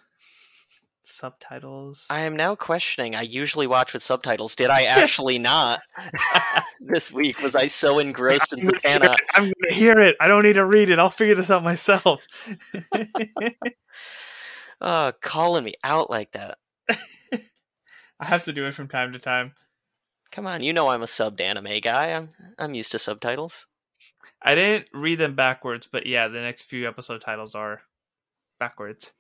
[1.10, 2.06] subtitles.
[2.10, 3.16] I am now questioning.
[3.16, 4.56] I usually watch with subtitles.
[4.56, 5.82] Did I actually not
[6.80, 7.42] this week?
[7.42, 9.16] Was I so engrossed in Zatanna?
[9.34, 10.16] I'm gonna hear it.
[10.20, 11.00] I don't need to read it.
[11.00, 12.26] I'll figure this out myself.
[14.82, 16.58] uh, calling me out like that.
[16.90, 19.54] I have to do it from time to time.
[20.32, 22.12] Come on, you know I'm a subbed anime guy.
[22.12, 23.66] I'm I'm used to subtitles.
[24.42, 27.82] I didn't read them backwards, but yeah, the next few episode titles are
[28.60, 29.14] backwards.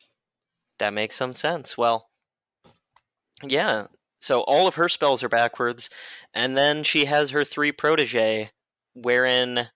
[0.79, 1.77] That makes some sense.
[1.77, 2.09] Well,
[3.43, 3.87] yeah.
[4.21, 5.89] So all of her spells are backwards,
[6.33, 8.51] and then she has her three protege,
[8.93, 9.67] wherein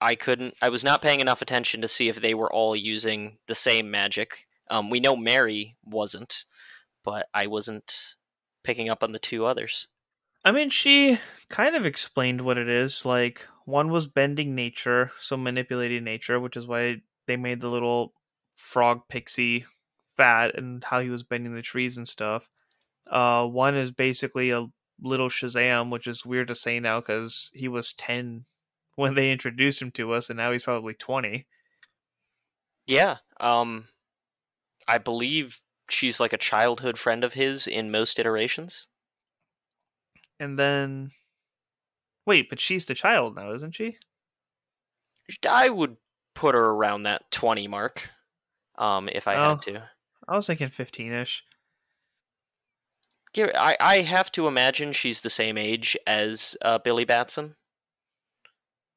[0.00, 0.54] I couldn't.
[0.62, 3.90] I was not paying enough attention to see if they were all using the same
[3.90, 4.46] magic.
[4.70, 6.44] Um, we know Mary wasn't,
[7.04, 7.94] but I wasn't
[8.64, 9.86] picking up on the two others.
[10.44, 13.04] I mean, she kind of explained what it is.
[13.04, 18.12] Like, one was bending nature, so manipulating nature, which is why they made the little
[18.56, 19.66] frog pixie
[20.16, 22.48] fat and how he was bending the trees and stuff.
[23.10, 24.66] Uh, one is basically a
[25.00, 28.44] little Shazam, which is weird to say now because he was 10
[28.96, 31.46] when they introduced him to us, and now he's probably 20.
[32.86, 33.16] Yeah.
[33.40, 33.88] Um,
[34.86, 38.88] I believe she's like a childhood friend of his in most iterations.
[40.38, 41.12] And then.
[42.26, 43.96] Wait, but she's the child now, isn't she?
[45.48, 45.96] I would
[46.34, 48.10] put her around that 20 mark
[48.76, 49.90] um, if I oh, had to.
[50.28, 51.44] I was thinking 15 ish.
[53.36, 57.54] I, I have to imagine she's the same age as uh, Billy Batson.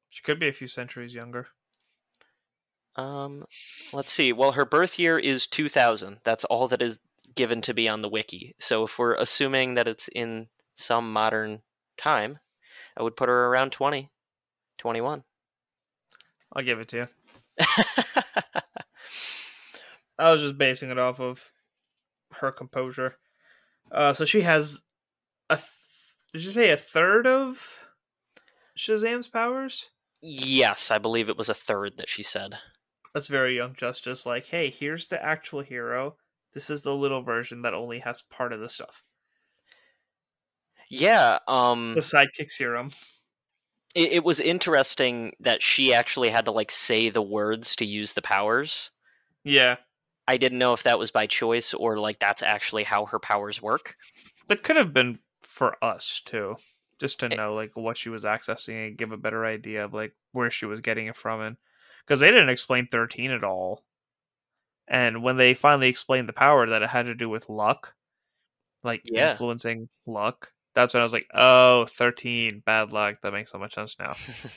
[0.08, 1.48] She could be a few centuries younger.
[2.96, 3.44] Um,
[3.92, 4.32] let's see.
[4.32, 6.18] Well, her birth year is 2000.
[6.24, 6.98] That's all that is
[7.34, 8.54] given to be on the wiki.
[8.58, 11.62] So if we're assuming that it's in some modern
[11.96, 12.38] time,
[12.96, 14.10] I would put her around 20,
[14.78, 15.24] 21.
[16.54, 17.06] I'll give it to you.
[20.18, 21.52] I was just basing it off of
[22.32, 23.16] her composure.
[23.90, 24.82] Uh, so she has
[25.50, 25.56] a.
[25.56, 25.68] Th-
[26.32, 27.86] did you say a third of
[28.76, 29.90] Shazam's powers?
[30.20, 32.58] Yes, I believe it was a third that she said.
[33.14, 34.26] That's very Young Justice.
[34.26, 36.16] Like, hey, here's the actual hero.
[36.52, 39.02] This is the little version that only has part of the stuff.
[40.88, 42.92] Yeah, um the sidekick serum.
[43.94, 48.12] It, it was interesting that she actually had to like say the words to use
[48.12, 48.90] the powers.
[49.44, 49.76] Yeah.
[50.28, 53.62] I didn't know if that was by choice or like that's actually how her powers
[53.62, 53.96] work.
[54.48, 56.56] That could have been for us too,
[56.98, 60.14] just to know like what she was accessing and give a better idea of like
[60.32, 61.56] where she was getting it from, and
[62.04, 63.84] because they didn't explain thirteen at all.
[64.88, 67.94] And when they finally explained the power that it had to do with luck,
[68.84, 69.30] like yeah.
[69.30, 73.20] influencing luck, that's when I was like, oh, 13, bad luck.
[73.22, 74.14] That makes so much sense now.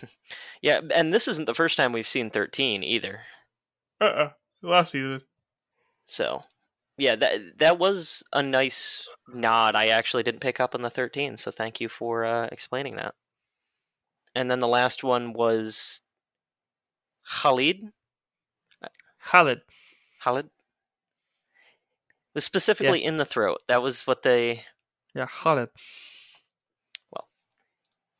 [0.62, 3.21] yeah, and this isn't the first time we've seen 13 either.
[3.99, 4.23] Uh uh-uh.
[4.25, 4.29] uh
[4.62, 5.21] Last season.
[6.10, 6.43] So,
[6.98, 9.76] yeah, that that was a nice nod.
[9.76, 13.15] I actually didn't pick up on the 13, so thank you for uh, explaining that.
[14.36, 16.02] And then the last one was
[17.26, 17.91] Khalid.
[19.22, 19.62] Khalid.
[20.24, 20.45] Khalid.
[20.45, 23.08] It was specifically yeah.
[23.08, 23.60] in the throat.
[23.67, 24.63] That was what they.
[25.15, 25.69] Yeah, Khalid.
[27.12, 27.28] Well,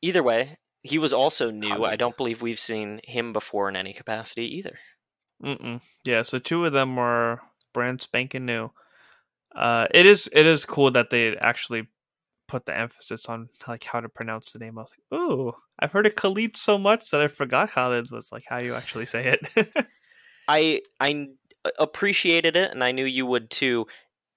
[0.02, 1.68] either way, he was also new.
[1.68, 1.90] Khalid.
[1.90, 4.78] I don't believe we've seen him before in any capacity either.
[5.42, 5.80] Mm-mm.
[6.04, 7.40] Yeah, so two of them were
[7.72, 8.70] brand spanking new.
[9.54, 11.88] Uh, it is it is cool that they actually
[12.48, 14.78] put the emphasis on like how to pronounce the name.
[14.78, 18.10] I was like, ooh, I've heard of Khalid so much that I forgot how it
[18.10, 19.86] was like how you actually say it.
[20.48, 21.26] I I
[21.78, 23.86] appreciated it, and I knew you would too.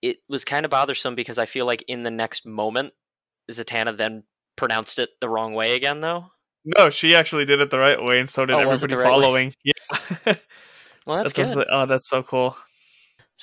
[0.02, 2.94] It was kind of bothersome because I feel like in the next moment,
[3.52, 4.24] Zatanna then
[4.56, 6.26] pronounced it the wrong way again, though.
[6.66, 9.48] No, she actually did it the right way, and so did oh, everybody right following.
[9.48, 9.54] Way?
[9.64, 10.36] Yeah.
[11.06, 11.68] well, that's, that's good.
[11.72, 12.56] oh, that's so cool.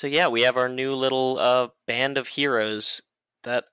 [0.01, 3.03] So yeah, we have our new little uh, band of heroes
[3.43, 3.65] that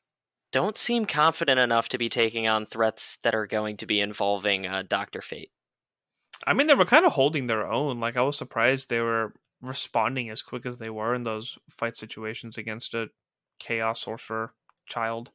[0.52, 4.68] don't seem confident enough to be taking on threats that are going to be involving
[4.68, 5.52] uh, Doctor Fate.
[6.46, 8.02] I mean, they were kind of holding their own.
[8.02, 11.96] Like I was surprised they were responding as quick as they were in those fight
[11.96, 13.08] situations against a
[13.58, 14.52] chaos sorcerer
[14.86, 15.32] child.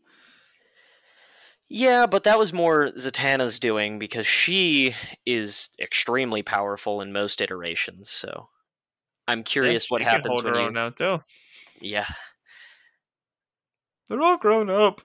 [1.71, 8.11] Yeah, but that was more Zatanna's doing because she is extremely powerful in most iterations.
[8.11, 8.51] So
[9.27, 10.71] I'm curious yeah, what happens when you.
[10.71, 11.21] now too.
[11.81, 12.07] Yeah.
[14.09, 15.01] They're all grown up.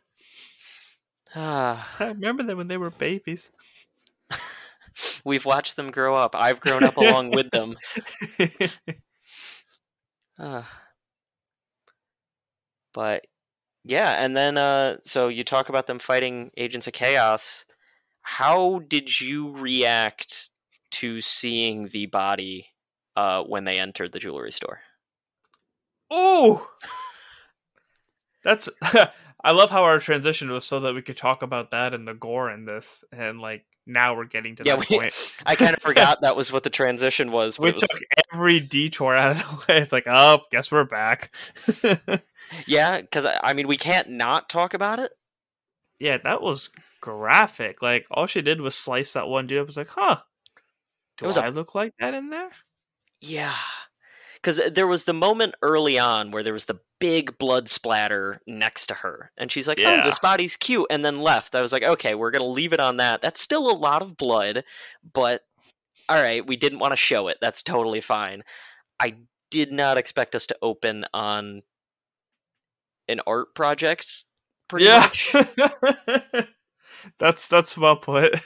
[1.35, 3.51] Ah, I remember them when they were babies.
[5.23, 6.35] we've watched them grow up.
[6.35, 7.77] I've grown up along with them.
[10.39, 10.69] Ah.
[12.93, 13.25] but
[13.83, 17.65] yeah, and then uh, so you talk about them fighting agents of chaos.
[18.21, 20.51] How did you react
[20.91, 22.67] to seeing the body
[23.17, 24.79] uh, when they entered the jewelry store?
[26.11, 26.69] oh,
[28.43, 28.69] that's.
[29.43, 32.13] I love how our transition was so that we could talk about that and the
[32.13, 35.13] gore in this, and like now we're getting to Yeah, that we- point.
[35.45, 37.59] I kind of forgot that was what the transition was.
[37.59, 37.99] We was- took
[38.33, 39.81] every detour out of the way.
[39.81, 41.33] It's like, oh, guess we're back.
[42.65, 45.11] yeah, because I, I mean, we can't not talk about it.
[45.99, 46.69] yeah, that was
[47.01, 47.81] graphic.
[47.81, 49.65] Like all she did was slice that one dude up.
[49.65, 50.17] I was like, huh.
[51.17, 52.49] Do It was a- I look like that in there?
[53.21, 53.55] Yeah.
[54.35, 58.41] Because uh, there was the moment early on where there was the big blood splatter
[58.47, 59.31] next to her.
[59.37, 60.01] And she's like, oh, Yeah.
[60.03, 60.87] oh, this body's cute.
[60.89, 61.55] And then left.
[61.55, 63.21] I was like, okay, we're going to leave it on that.
[63.21, 64.63] That's still a lot of blood,
[65.13, 65.41] but
[66.09, 67.37] all right, we didn't want to show it.
[67.41, 68.43] That's totally fine.
[68.99, 69.15] I
[69.51, 71.63] did not expect us to open on
[73.09, 74.25] an art project,
[74.67, 74.99] pretty yeah.
[74.99, 75.35] much.
[77.19, 78.39] that's that's well put.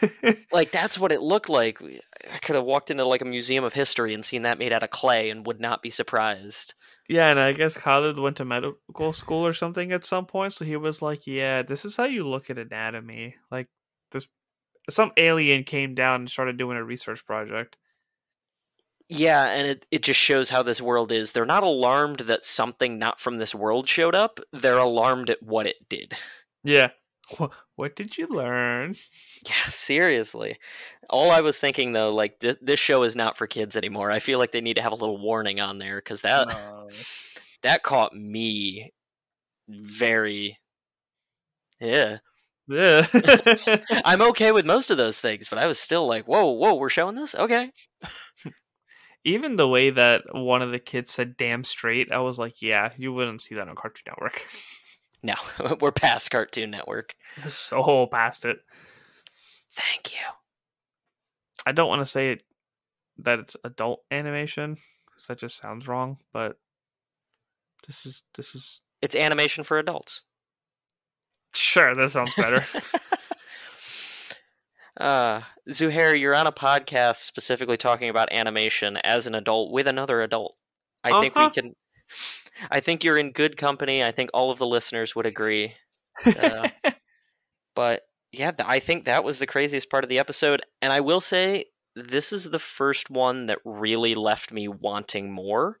[0.52, 1.80] like that's what it looked like.
[1.82, 4.82] I could have walked into like a museum of history and seen that made out
[4.82, 6.74] of clay and would not be surprised.
[7.08, 10.64] yeah, and I guess Khalid went to medical school or something at some point, so
[10.64, 13.68] he was like, "Yeah, this is how you look at anatomy." Like
[14.12, 14.28] this,
[14.88, 17.76] some alien came down and started doing a research project.
[19.12, 21.32] Yeah, and it, it just shows how this world is.
[21.32, 24.38] They're not alarmed that something not from this world showed up.
[24.52, 26.14] They're alarmed at what it did.
[26.62, 26.90] Yeah.
[27.38, 28.94] What, what did you learn?
[29.46, 30.58] Yeah, seriously.
[31.08, 34.10] All I was thinking though, like this this show is not for kids anymore.
[34.10, 36.48] I feel like they need to have a little warning on there because that
[37.62, 38.92] that caught me
[39.68, 40.58] very.
[41.80, 42.18] Yeah,
[42.68, 43.06] Yeah.
[44.04, 46.90] I'm okay with most of those things, but I was still like, "Whoa, whoa, we're
[46.90, 47.34] showing this?
[47.34, 47.72] Okay."
[49.24, 52.92] Even the way that one of the kids said damn straight, I was like, yeah,
[52.96, 54.46] you wouldn't see that on Cartoon Network.
[55.22, 55.34] No,
[55.80, 57.14] we're past Cartoon Network.
[57.48, 58.58] so past it.
[59.72, 60.26] Thank you.
[61.66, 62.42] I don't want to say it,
[63.18, 66.58] that it's adult animation because that just sounds wrong, but
[67.86, 70.22] this is this is It's animation for adults.
[71.54, 72.64] sure that sounds better.
[74.98, 75.40] Uh,
[75.70, 80.56] Zuhair, you're on a podcast specifically talking about animation as an adult with another adult.
[81.02, 81.50] I think we Uh-huh.
[81.50, 81.76] can.
[82.70, 84.02] I think you're in good company.
[84.02, 85.74] I think all of the listeners would agree.
[86.24, 86.68] Uh,
[87.74, 88.02] but
[88.32, 90.62] yeah, I think that was the craziest part of the episode.
[90.82, 95.78] And I will say, this is the first one that really left me wanting more.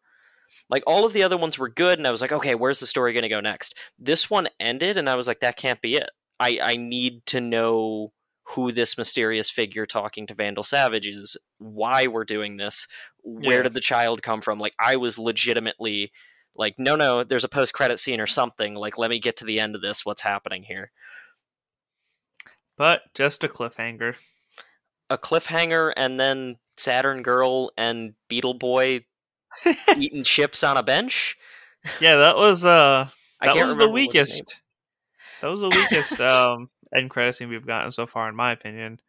[0.68, 2.86] Like all of the other ones were good, and I was like, okay, where's the
[2.86, 3.74] story going to go next?
[3.98, 6.10] This one ended, and I was like, that can't be it.
[6.38, 8.12] I, I need to know
[8.54, 12.88] who this mysterious figure talking to Vandal Savage is, why we're doing this,
[13.22, 13.62] where Yeah.
[13.64, 14.58] did the child come from?
[14.58, 16.10] Like, I was legitimately
[16.56, 18.74] like, no, no, there's a post credit scene or something.
[18.74, 20.04] Like, let me get to the end of this.
[20.04, 20.90] What's happening here?
[22.76, 24.14] but just a cliffhanger.
[25.10, 29.04] A cliffhanger, and then Saturn Girl and Beetle Boy
[29.98, 31.36] eating chips on a bench.
[32.00, 33.08] yeah, that was uh
[33.40, 34.60] I that was the remember what his name- weakest.
[35.42, 39.00] That was the weakest um end credit scene we've gotten so far, in my opinion.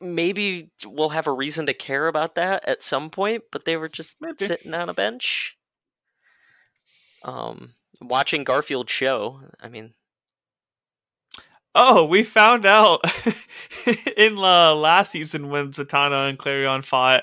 [0.00, 3.88] Maybe we'll have a reason to care about that at some point, but they were
[3.88, 4.46] just Maybe.
[4.46, 5.56] sitting on a bench.
[7.22, 9.40] Um, watching Garfield show.
[9.60, 9.92] I mean,
[11.74, 13.00] Oh, we found out
[14.16, 17.22] in uh, last season when Zatanna and Klarion fought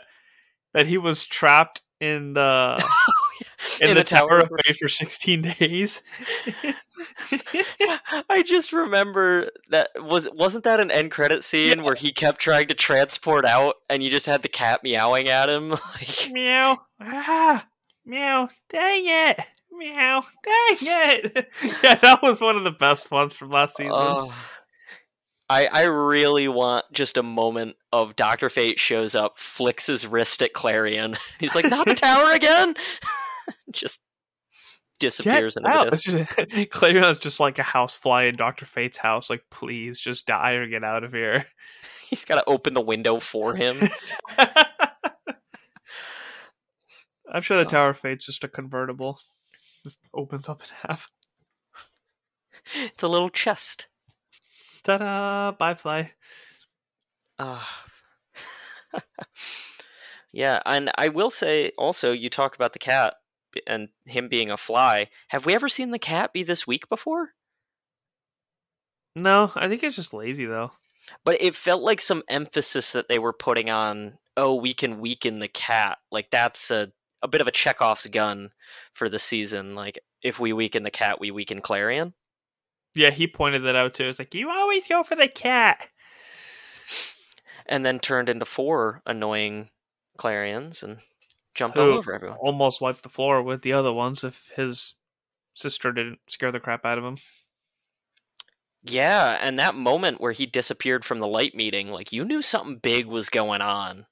[0.74, 2.82] that he was trapped in the
[3.82, 6.02] in, the, Tower, of Fate for 16 days.
[8.30, 11.84] I just remember that was wasn't that an end credit scene Yeah.
[11.84, 15.50] where he kept trying to transport out and you just had the cat meowing at
[15.50, 16.78] him like meow.
[17.02, 17.68] Ah,
[18.06, 18.50] meow.
[18.70, 19.40] Dang it.
[19.72, 20.24] Meow.
[20.44, 21.48] Dang it.
[21.84, 23.92] yeah, that was one of the best ones from last season.
[23.94, 24.34] Oh.
[25.50, 30.42] I I really want just a moment of Doctor Fate shows up, flicks his wrist
[30.42, 31.18] at Klarion.
[31.40, 32.76] He's like, "Not the tower again!"
[33.72, 34.02] just
[35.00, 35.94] disappears Get into out.
[35.94, 36.18] It's just,
[36.72, 38.66] Klarion's just like a housefly in Dr.
[38.66, 39.30] Fate's house.
[39.30, 41.46] Like, please just die or get out of here.
[42.10, 43.76] He's got to open the window for him.
[47.30, 47.70] I'm sure the Oh.
[47.70, 49.20] Tower of Fate's just a convertible.
[49.84, 51.08] Just opens up in half.
[52.76, 53.88] it's a little chest.
[54.84, 55.52] Ta da!
[55.52, 56.14] Bye, fly.
[57.38, 57.64] Uh,
[60.32, 63.16] yeah, and I will say also, you talk about the cat.
[63.66, 65.10] And him being a fly.
[65.30, 67.30] Have we ever seen the cat be this weak before?
[69.16, 70.72] No, I think it's just lazy though.
[71.24, 75.40] But it felt like some emphasis that they were putting on, oh, we can weaken
[75.40, 75.98] the cat.
[76.12, 76.92] Like that's a
[77.24, 78.52] a bit of a Chekhov's gun
[78.94, 79.76] for the season.
[79.76, 82.14] Like if we weaken the cat, we weaken Klarion.
[82.96, 84.06] Yeah, he pointed that out too.
[84.06, 85.88] It's like you always go for the cat.
[87.66, 89.70] And then turned into four annoying
[90.18, 91.00] Klarions, and
[91.58, 92.38] jumped all over everyone.
[92.40, 94.94] Almost wiped the floor with the other ones if his
[95.54, 97.18] sister didn't scare the crap out of him.
[98.84, 102.80] Yeah, and that moment where he disappeared from the light meeting, like you knew something
[102.82, 104.06] big was going on.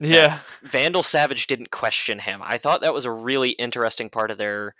[0.00, 0.38] Yeah.
[0.62, 2.40] Vandal Savage didn't question him.
[2.42, 4.74] I thought that was a really interesting part of their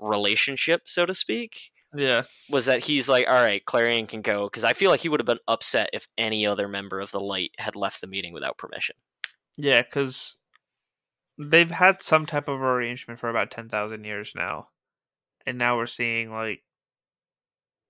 [0.00, 1.70] relationship, so to speak.
[1.94, 2.24] Yeah.
[2.50, 5.20] Was that he's like, all right, Klarion can go because I feel like he would
[5.20, 8.58] have been upset if any other member of the Light had left the meeting without
[8.58, 8.96] permission.
[9.56, 10.36] Yeah, because
[11.38, 14.68] they've had some type of arrangement for about 10,000 years now.
[15.46, 16.62] And now we're seeing, like,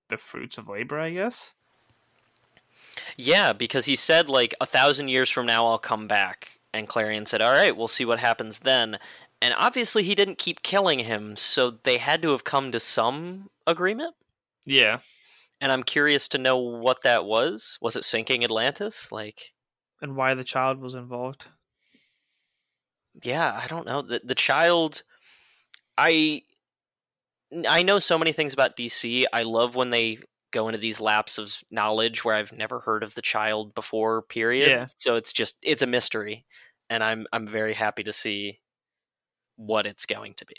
[0.09, 1.53] the fruits of labor, I guess.
[3.15, 7.27] Yeah, because he said like a thousand years from now I'll come back, and Klarion
[7.27, 8.99] said, "All right, we'll see what happens then."
[9.41, 13.49] And obviously he didn't keep killing him, so they had to have come to some
[13.67, 14.15] agreement.
[14.65, 14.99] Yeah.
[15.61, 17.77] And I'm curious to know what that was.
[17.81, 19.11] Was it sinking Atlantis?
[19.11, 19.53] Like,
[20.01, 21.47] And why the child was involved.
[23.23, 24.01] Yeah, I don't know.
[24.01, 25.03] The the child,
[25.97, 26.43] I
[27.67, 29.25] I know so many things about DC.
[29.31, 30.19] I love when they
[30.51, 34.21] go into these laps of knowledge where I've never heard of the child before.
[34.23, 34.69] Period.
[34.69, 34.87] Yeah.
[34.95, 36.45] So it's just it's a mystery,
[36.89, 38.59] and I'm I'm very happy to see
[39.55, 40.55] what it's going to be.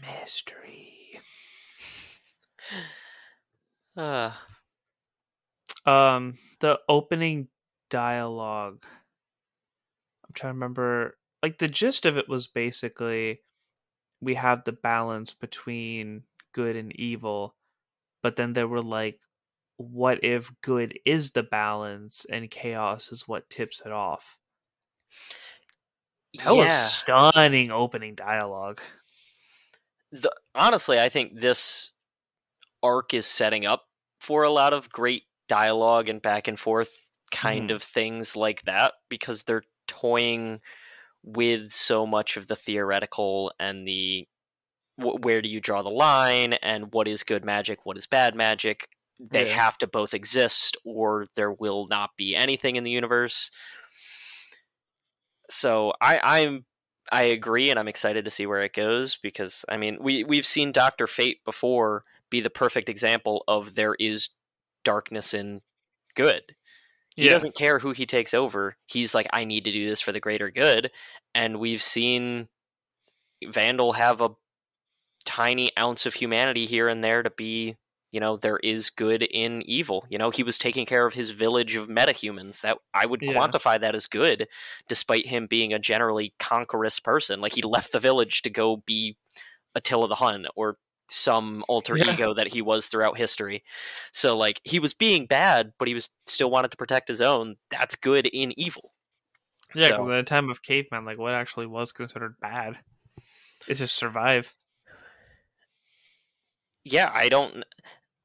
[0.00, 1.20] Mystery.
[3.96, 4.32] Uh,
[5.86, 7.48] Um, the opening
[7.88, 8.84] dialogue.
[10.24, 11.16] I'm trying to remember.
[11.42, 13.42] Like the gist of it was basically,
[14.20, 17.56] we have the balance between good and evil,
[18.22, 19.22] but then there were like,
[19.78, 24.38] what if good is the balance and chaos is what tips it off?
[26.44, 28.82] That was stunning opening dialogue.
[30.12, 31.92] the, honestly, I think this
[32.82, 33.86] arc is setting up
[34.20, 36.90] for a lot of great dialogue and back and forth
[37.32, 37.72] kind Mhm.
[37.72, 40.60] of things like that because they're toying
[41.22, 44.26] with so much of the theoretical and the
[44.96, 48.34] wh- where do you draw the line and what is good magic, what is bad
[48.34, 48.88] magic.
[49.18, 49.54] They Yeah.
[49.62, 53.50] have to both exist or there will not be anything in the universe.
[55.50, 56.64] So I, I'm
[57.12, 60.46] I agree, and I'm excited to see where it goes because I mean we we've
[60.46, 64.30] seen Doctor Fate before be the perfect example of there is
[64.84, 65.62] darkness in
[66.14, 66.54] good.
[67.16, 67.30] He Yeah.
[67.32, 68.76] doesn't care who he takes over.
[68.86, 70.90] He's like, I need to do this for the greater good,
[71.34, 72.48] and we've seen
[73.44, 74.30] Vandal have a
[75.24, 77.76] tiny ounce of humanity here and there to be.
[78.12, 80.04] You know, there is good in evil.
[80.10, 82.60] You know, he was taking care of his village of metahumans.
[82.62, 83.34] That I would Yeah.
[83.34, 84.48] quantify that as good,
[84.88, 87.40] despite him being a generally conquerous person.
[87.40, 89.16] Like he left the village to go be
[89.76, 90.76] Attila the Hun or
[91.10, 92.12] some alter Yeah.
[92.14, 93.64] ego that he was throughout history.
[94.12, 97.56] So like he was being bad, but he was still wanted to protect his own.
[97.70, 98.92] That's good in evil.
[99.74, 102.78] Yeah, So- because at the time of caveman, like what actually was considered bad?
[103.68, 104.54] It's just survive.
[106.84, 107.64] yeah, I don't.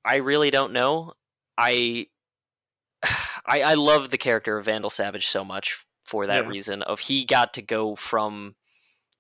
[0.04, 1.14] I really don't know.
[1.58, 2.08] I,
[3.04, 6.50] I, I love the character of Vandal Savage so much for that Yeah.
[6.50, 6.82] reason.
[6.84, 8.56] Of he got to go from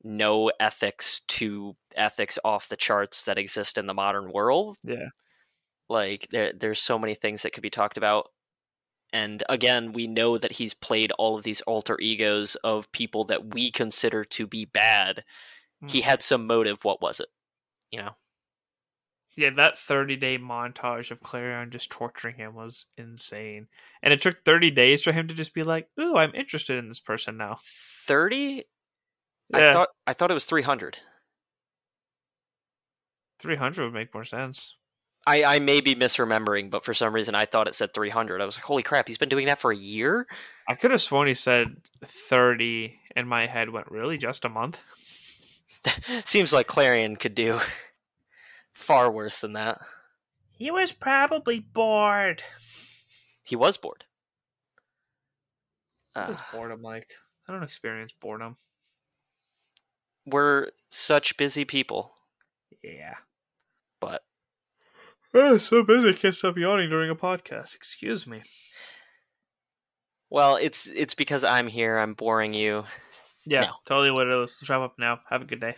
[0.06, 4.78] no ethics to ethics off the charts that exist in the modern world.
[4.84, 5.10] Yeah.
[5.90, 8.28] Like there, there's so many things that could be talked about.
[9.14, 13.54] And again, we know that he's played all of these alter egos of people that
[13.54, 15.24] we consider to be bad.
[15.88, 16.04] He Mm.
[16.06, 16.84] had some motive.
[16.84, 17.30] What was it?
[17.92, 18.16] You know.
[19.38, 23.68] Yeah, that 30 day montage of Klarion just torturing him was insane.
[24.02, 26.88] And it took 30 days for him to just be like, ooh, I'm interested in
[26.88, 27.60] this person now.
[28.08, 28.64] 30
[29.50, 29.70] Yeah.
[29.70, 30.98] I thought I thought it was 300.
[33.40, 34.76] 300 would make more sense.
[35.28, 38.42] I, I may be misremembering, but for some reason I thought it said 300.
[38.42, 40.28] I was like, holy crap, he's been doing that for a year?
[40.70, 44.18] I could have sworn he said 30, and my head went, really?
[44.18, 44.80] Just a month?
[46.26, 47.60] Seems like Klarion could do
[48.74, 49.80] far worse than that.
[50.52, 52.44] He was probably bored.
[53.44, 54.06] He was bored.
[56.16, 57.10] I was Uh, is boredom like?
[57.48, 58.58] I don't experience boredom.
[60.26, 62.14] We're such busy people,
[62.84, 63.16] Yeah.
[64.00, 64.24] but
[65.34, 67.76] Oh, so busy, can't stop yawning during a podcast.
[67.76, 68.44] Excuse me.
[70.30, 71.98] well, it's it's because I'm here.
[71.98, 72.86] I'm boring you.
[73.46, 73.72] Yeah, No.
[73.86, 74.58] totally what it is.
[74.62, 75.20] Let's wrap up now.
[75.30, 75.76] Have a good day.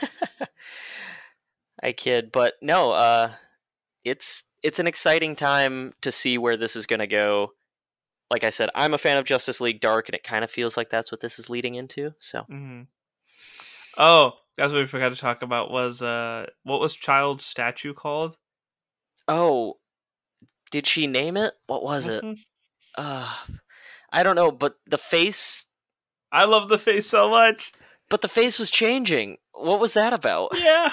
[1.82, 3.32] I kid, but no, uh
[4.04, 7.52] it's it's an exciting time to see where this is going to go.
[8.30, 10.76] Like I said, I'm a fan of Justice League Dark and it kind of feels
[10.76, 12.12] like that's what this is leading into.
[12.18, 12.82] So, hmm
[13.98, 15.70] Oh, that's what we forgot to talk about.
[15.70, 18.36] Was uh, what was Child's statue called?
[19.28, 19.74] oh,
[20.70, 21.54] did she name it?
[21.66, 22.24] What was it?
[22.96, 23.34] Uh
[24.12, 25.66] I don't know, but the face
[26.32, 27.72] I love the face so much.
[28.08, 29.38] but the face was changing.
[29.52, 30.50] What was that about?
[30.54, 30.90] Yeah,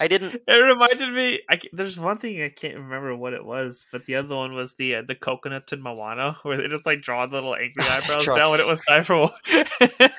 [0.00, 1.40] I didn't it reminded me.
[1.50, 4.74] I, there's one thing I can't remember what it was, but the other one was
[4.76, 8.24] the uh, the coconuts in Moana, where they just like draw the little angry eyebrows
[8.24, 9.30] down when it was time for.
[9.46, 10.12] it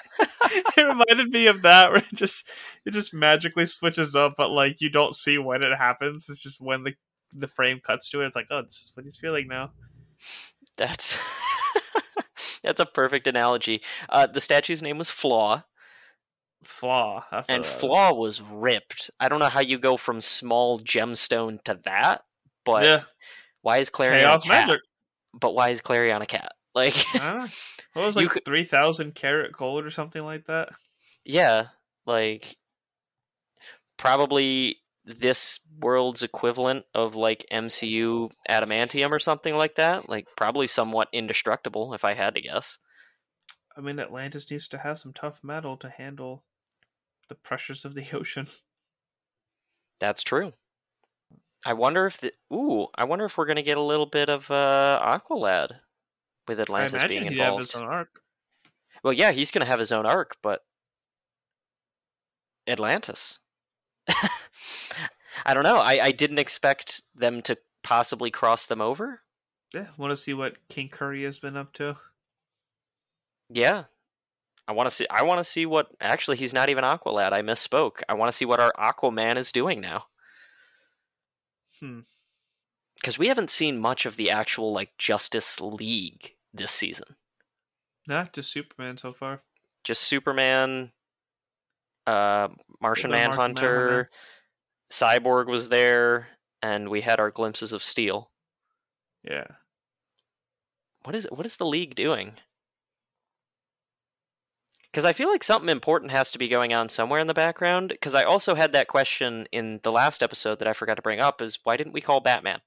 [0.77, 2.47] reminded me of that, where it just
[2.85, 6.27] it just magically switches up, but like you don't see when it happens.
[6.29, 6.93] It's just when the
[7.33, 8.27] the frame cuts to it.
[8.27, 9.71] It's like, oh, this is what he's feeling now.
[10.77, 11.17] That's
[12.63, 13.81] That's a perfect analogy.
[14.09, 15.63] Uh, the statue's name was Flaw,
[16.63, 17.25] Flaw.
[17.49, 17.65] And.
[17.65, 19.09] Flaw was ripped.
[19.19, 22.23] I don't know how you go from small gemstone to that,
[22.65, 23.01] but yeah,
[23.61, 24.67] why is Clary chaos a cat?
[24.67, 24.81] magic.
[25.33, 26.51] But why is Clary on a cat?
[26.73, 26.95] Like.
[27.13, 30.69] What was like could- three thousand carat gold or something like that?
[31.25, 31.67] yeah,
[32.05, 32.55] like
[33.97, 40.07] probably this world's equivalent of like MCU adamantium or something like that.
[40.07, 42.77] Like probably somewhat indestructible, if I had to guess.
[43.75, 46.43] I mean, Atlantis needs to have some tough metal to handle
[47.31, 48.45] the pressures of the ocean.
[50.01, 50.51] That's true.
[51.65, 54.51] I wonder if the ooh, I wonder if we're gonna get a little bit of
[54.51, 55.77] uh, Aqualad
[56.47, 57.59] with Atlantis I imagine being involved.
[57.59, 58.19] his own arc.
[59.01, 60.61] Well, yeah, he's gonna have his own arc, but
[62.67, 63.39] Atlantis.
[65.45, 65.77] I don't know.
[65.77, 69.21] I, I didn't expect them to possibly cross them over.
[69.73, 71.95] Yeah, want to see what King Curry has been up to.
[73.49, 73.85] Yeah.
[74.71, 75.05] I want to see.
[75.11, 75.87] I want to see what.
[75.99, 77.33] Actually, he's not even Aqualad.
[77.33, 78.03] I misspoke.
[78.07, 80.05] I want to see what our Aquaman is doing now.
[81.79, 82.01] Hmm.
[82.95, 87.15] because we haven't seen much of the actual like Justice League this season.
[88.07, 89.41] Not just Superman so far.
[89.83, 90.91] Just Superman,
[92.05, 92.49] uh,
[92.79, 94.11] Martian Manhunter,
[94.91, 96.27] Cyborg was there,
[96.61, 98.29] and we had our glimpses of Steel.
[99.23, 99.47] Yeah.
[101.03, 102.33] What is what is the League doing?
[104.91, 107.89] Because I feel like something important has to be going on somewhere in the background.
[107.89, 111.19] Because I also had that question in the last episode that I forgot to bring
[111.19, 112.59] up: is why didn't we call Batman?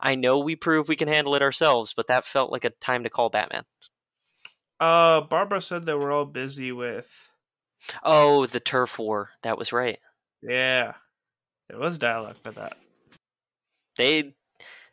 [0.00, 3.04] I know we proved we can handle it ourselves, but that felt like a time
[3.04, 3.64] to call Batman.
[4.78, 7.30] Uh, Barbara said they were all busy with.
[8.02, 9.30] Oh, the turf war.
[9.42, 9.98] That was right.
[10.42, 10.94] Yeah,
[11.68, 12.76] there was dialogue for that.
[13.96, 14.34] They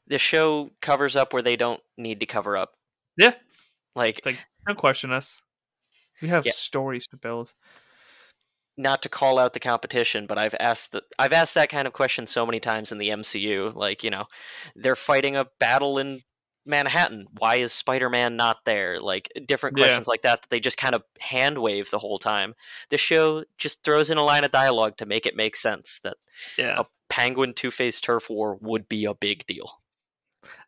[0.07, 2.73] the show covers up where they don't need to cover up.
[3.17, 3.33] Yeah,
[3.95, 5.41] Like it's like don't question us.
[6.21, 6.51] We have Yeah.
[6.53, 7.53] stories to build.
[8.77, 11.93] not to call out the competition, but I've asked the, I've asked that kind of
[11.93, 13.71] question so many times in the MCU.
[13.75, 14.25] Like, you know,
[14.75, 16.21] they're fighting a battle in
[16.65, 17.27] Manhattan.
[17.37, 18.99] Why is Spider-Man not there?
[19.01, 19.83] Like different Yeah.
[19.85, 22.55] questions like that that they just kind of hand wave the whole time.
[22.89, 26.17] The show just throws in a line of dialogue to make it make sense that
[26.57, 29.81] Yeah, a Penguin Two-Face turf war would be a big deal.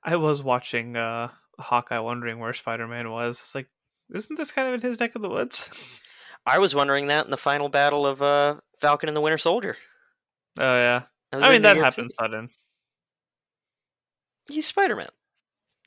[0.03, 3.39] I was watching uh Hawkeye, wondering where Spider Man was.
[3.39, 3.69] It's like,
[4.13, 5.69] isn't this kind of in his neck of the woods?
[6.45, 9.77] I was wondering that in the final battle of uh, Falcon and the Winter Soldier.
[10.59, 12.49] Oh yeah, I mean that happens sudden.
[14.49, 15.07] He's Spider-Man.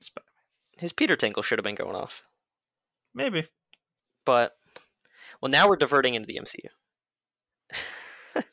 [0.00, 0.24] Sp-
[0.78, 2.22] His Peter Tingle should have been going off.
[3.14, 3.46] Maybe.
[4.24, 4.56] But
[5.42, 6.68] well, now we're diverting into the MCU.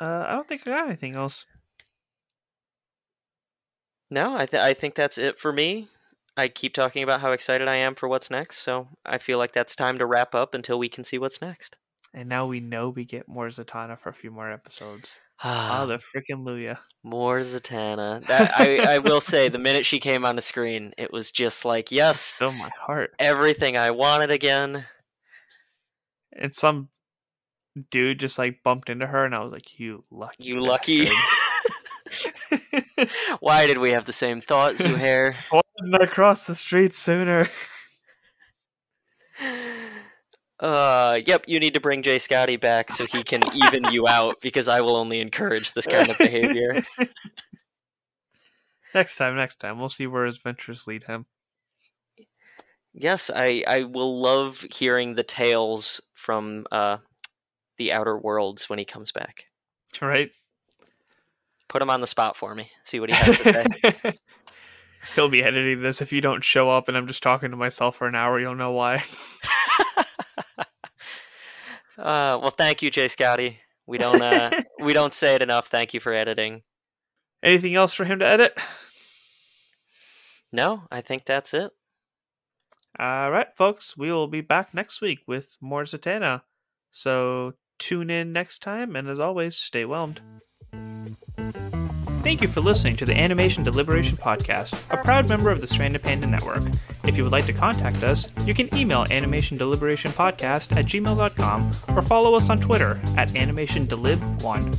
[0.00, 1.46] Uh, I don't think I got anything else.
[4.10, 5.88] No, I th- I think that's it for me.
[6.36, 9.52] I keep talking about how excited I am for what's next, so I feel like
[9.52, 11.76] that's time to wrap up until we can see what's next.
[12.12, 15.20] And now we know we get more Zatanna for a few more episodes.
[15.42, 16.78] Oh, the freaking Luya.
[17.02, 18.26] More Zatanna.
[18.26, 21.64] That I, I will say, the minute she came on the screen, it was just
[21.64, 23.12] like, yes, Still my heart.
[23.18, 24.86] everything I wanted again.
[26.32, 26.88] And some
[27.90, 31.08] dude just like bumped into her, and I was like, "You lucky, You lucky.
[32.74, 33.10] bastard."
[33.40, 35.36] Why did we have the same thought, Zuhair?
[35.50, 37.50] Why didn't I cross the street sooner?
[40.60, 44.40] Uh, yep, you need to bring Jay Scotty back so he can even you out
[44.40, 46.82] because I will only encourage this kind of behavior.
[48.94, 51.26] next time, next time, we'll see where his ventures lead him.
[52.94, 56.98] Yes, I, I will love hearing the tales from uh,
[57.76, 59.46] the Outer Worlds when he comes back.
[60.00, 60.30] Right?
[61.68, 62.70] Put him on the spot for me.
[62.84, 63.52] See what he has to
[63.92, 64.18] say.
[65.14, 66.00] He'll be editing this.
[66.00, 68.54] If you don't show up and I'm just talking to myself for an hour, you'll
[68.54, 69.02] know why.
[71.98, 73.60] uh, well, thank you, Jay Scotty.
[73.86, 74.50] We don't uh,
[74.82, 75.68] we don't say it enough.
[75.68, 76.62] Thank you for editing.
[77.42, 78.58] Anything else for him to edit?
[80.50, 81.70] No, I think that's it.
[82.98, 83.96] All right, folks.
[83.96, 86.42] We will be back next week with more Zatanna.
[86.90, 90.22] So tune in next time, and as always, stay whelmed.
[92.24, 96.02] Thank you for listening to the Animation Deliberation Podcast, a proud member of the Stranded
[96.02, 96.62] Panda Network.
[97.06, 102.34] If you would like to contact us, you can email animationdeliberationpodcast at gmail.com or follow
[102.34, 104.78] us on Twitter at animationdelib1.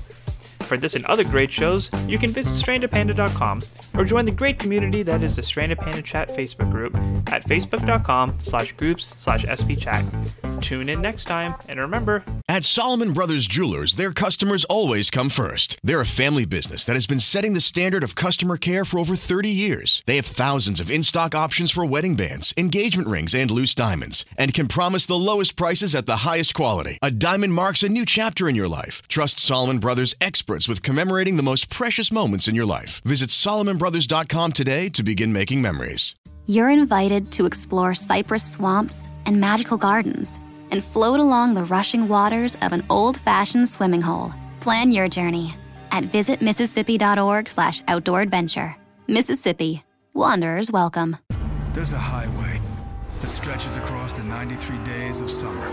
[0.66, 3.62] For this and other great shows, you can visit strandedpanda.com
[3.94, 6.96] or join the great community that is the Stranded Panda Chat Facebook group
[7.32, 10.62] at facebook.com slash groups slash svchat.
[10.62, 15.78] Tune in next time, and remember, At Solomon Brothers Jewelers, their customers always come first.
[15.84, 19.16] They're a family business that has been setting the standard of customer care for over
[19.16, 20.02] 30 years.
[20.06, 24.26] They have thousands of in stock options for wedding bands, engagement rings, and loose diamonds,
[24.38, 26.98] and can promise the lowest prices at the highest quality.
[27.02, 29.02] A diamond marks a new chapter in your life.
[29.08, 30.16] Trust Solomon Brothers
[30.56, 33.02] experts with commemorating the most precious moments in your life.
[33.06, 36.16] Visit SolomonBrothers.com today to begin making memories.
[36.48, 40.40] You're invited to explore cypress swamps and magical gardens
[40.72, 44.32] and float along the rushing waters of an old-fashioned swimming hole.
[44.62, 45.56] Plan your journey
[45.92, 48.76] at visitmississippi.org slash outdoor adventure.
[49.08, 49.84] Mississippi.
[50.14, 51.18] Wanderers welcome.
[51.74, 52.62] There's a highway
[53.22, 55.70] that stretches across the 93 days of summer,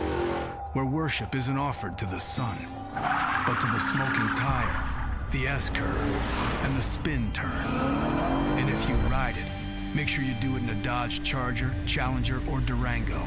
[0.75, 2.59] where worship isn't offered to the sun,
[2.95, 4.85] but to the smoking tire,
[5.31, 7.51] the S curve, and the spin turn.
[7.51, 9.47] And if you ride it,
[9.95, 13.27] make sure you do it in a Dodge Charger, Challenger, or Durango.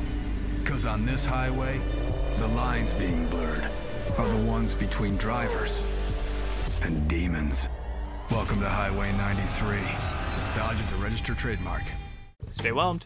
[0.59, 1.79] Because on this highway,
[2.37, 3.69] the lines being blurred
[4.17, 5.83] are the ones between drivers
[6.81, 7.67] and demons.
[8.31, 9.77] Welcome to Highway 93.
[10.55, 11.83] Dodge is a registered trademark.
[12.51, 13.05] stay whelmed.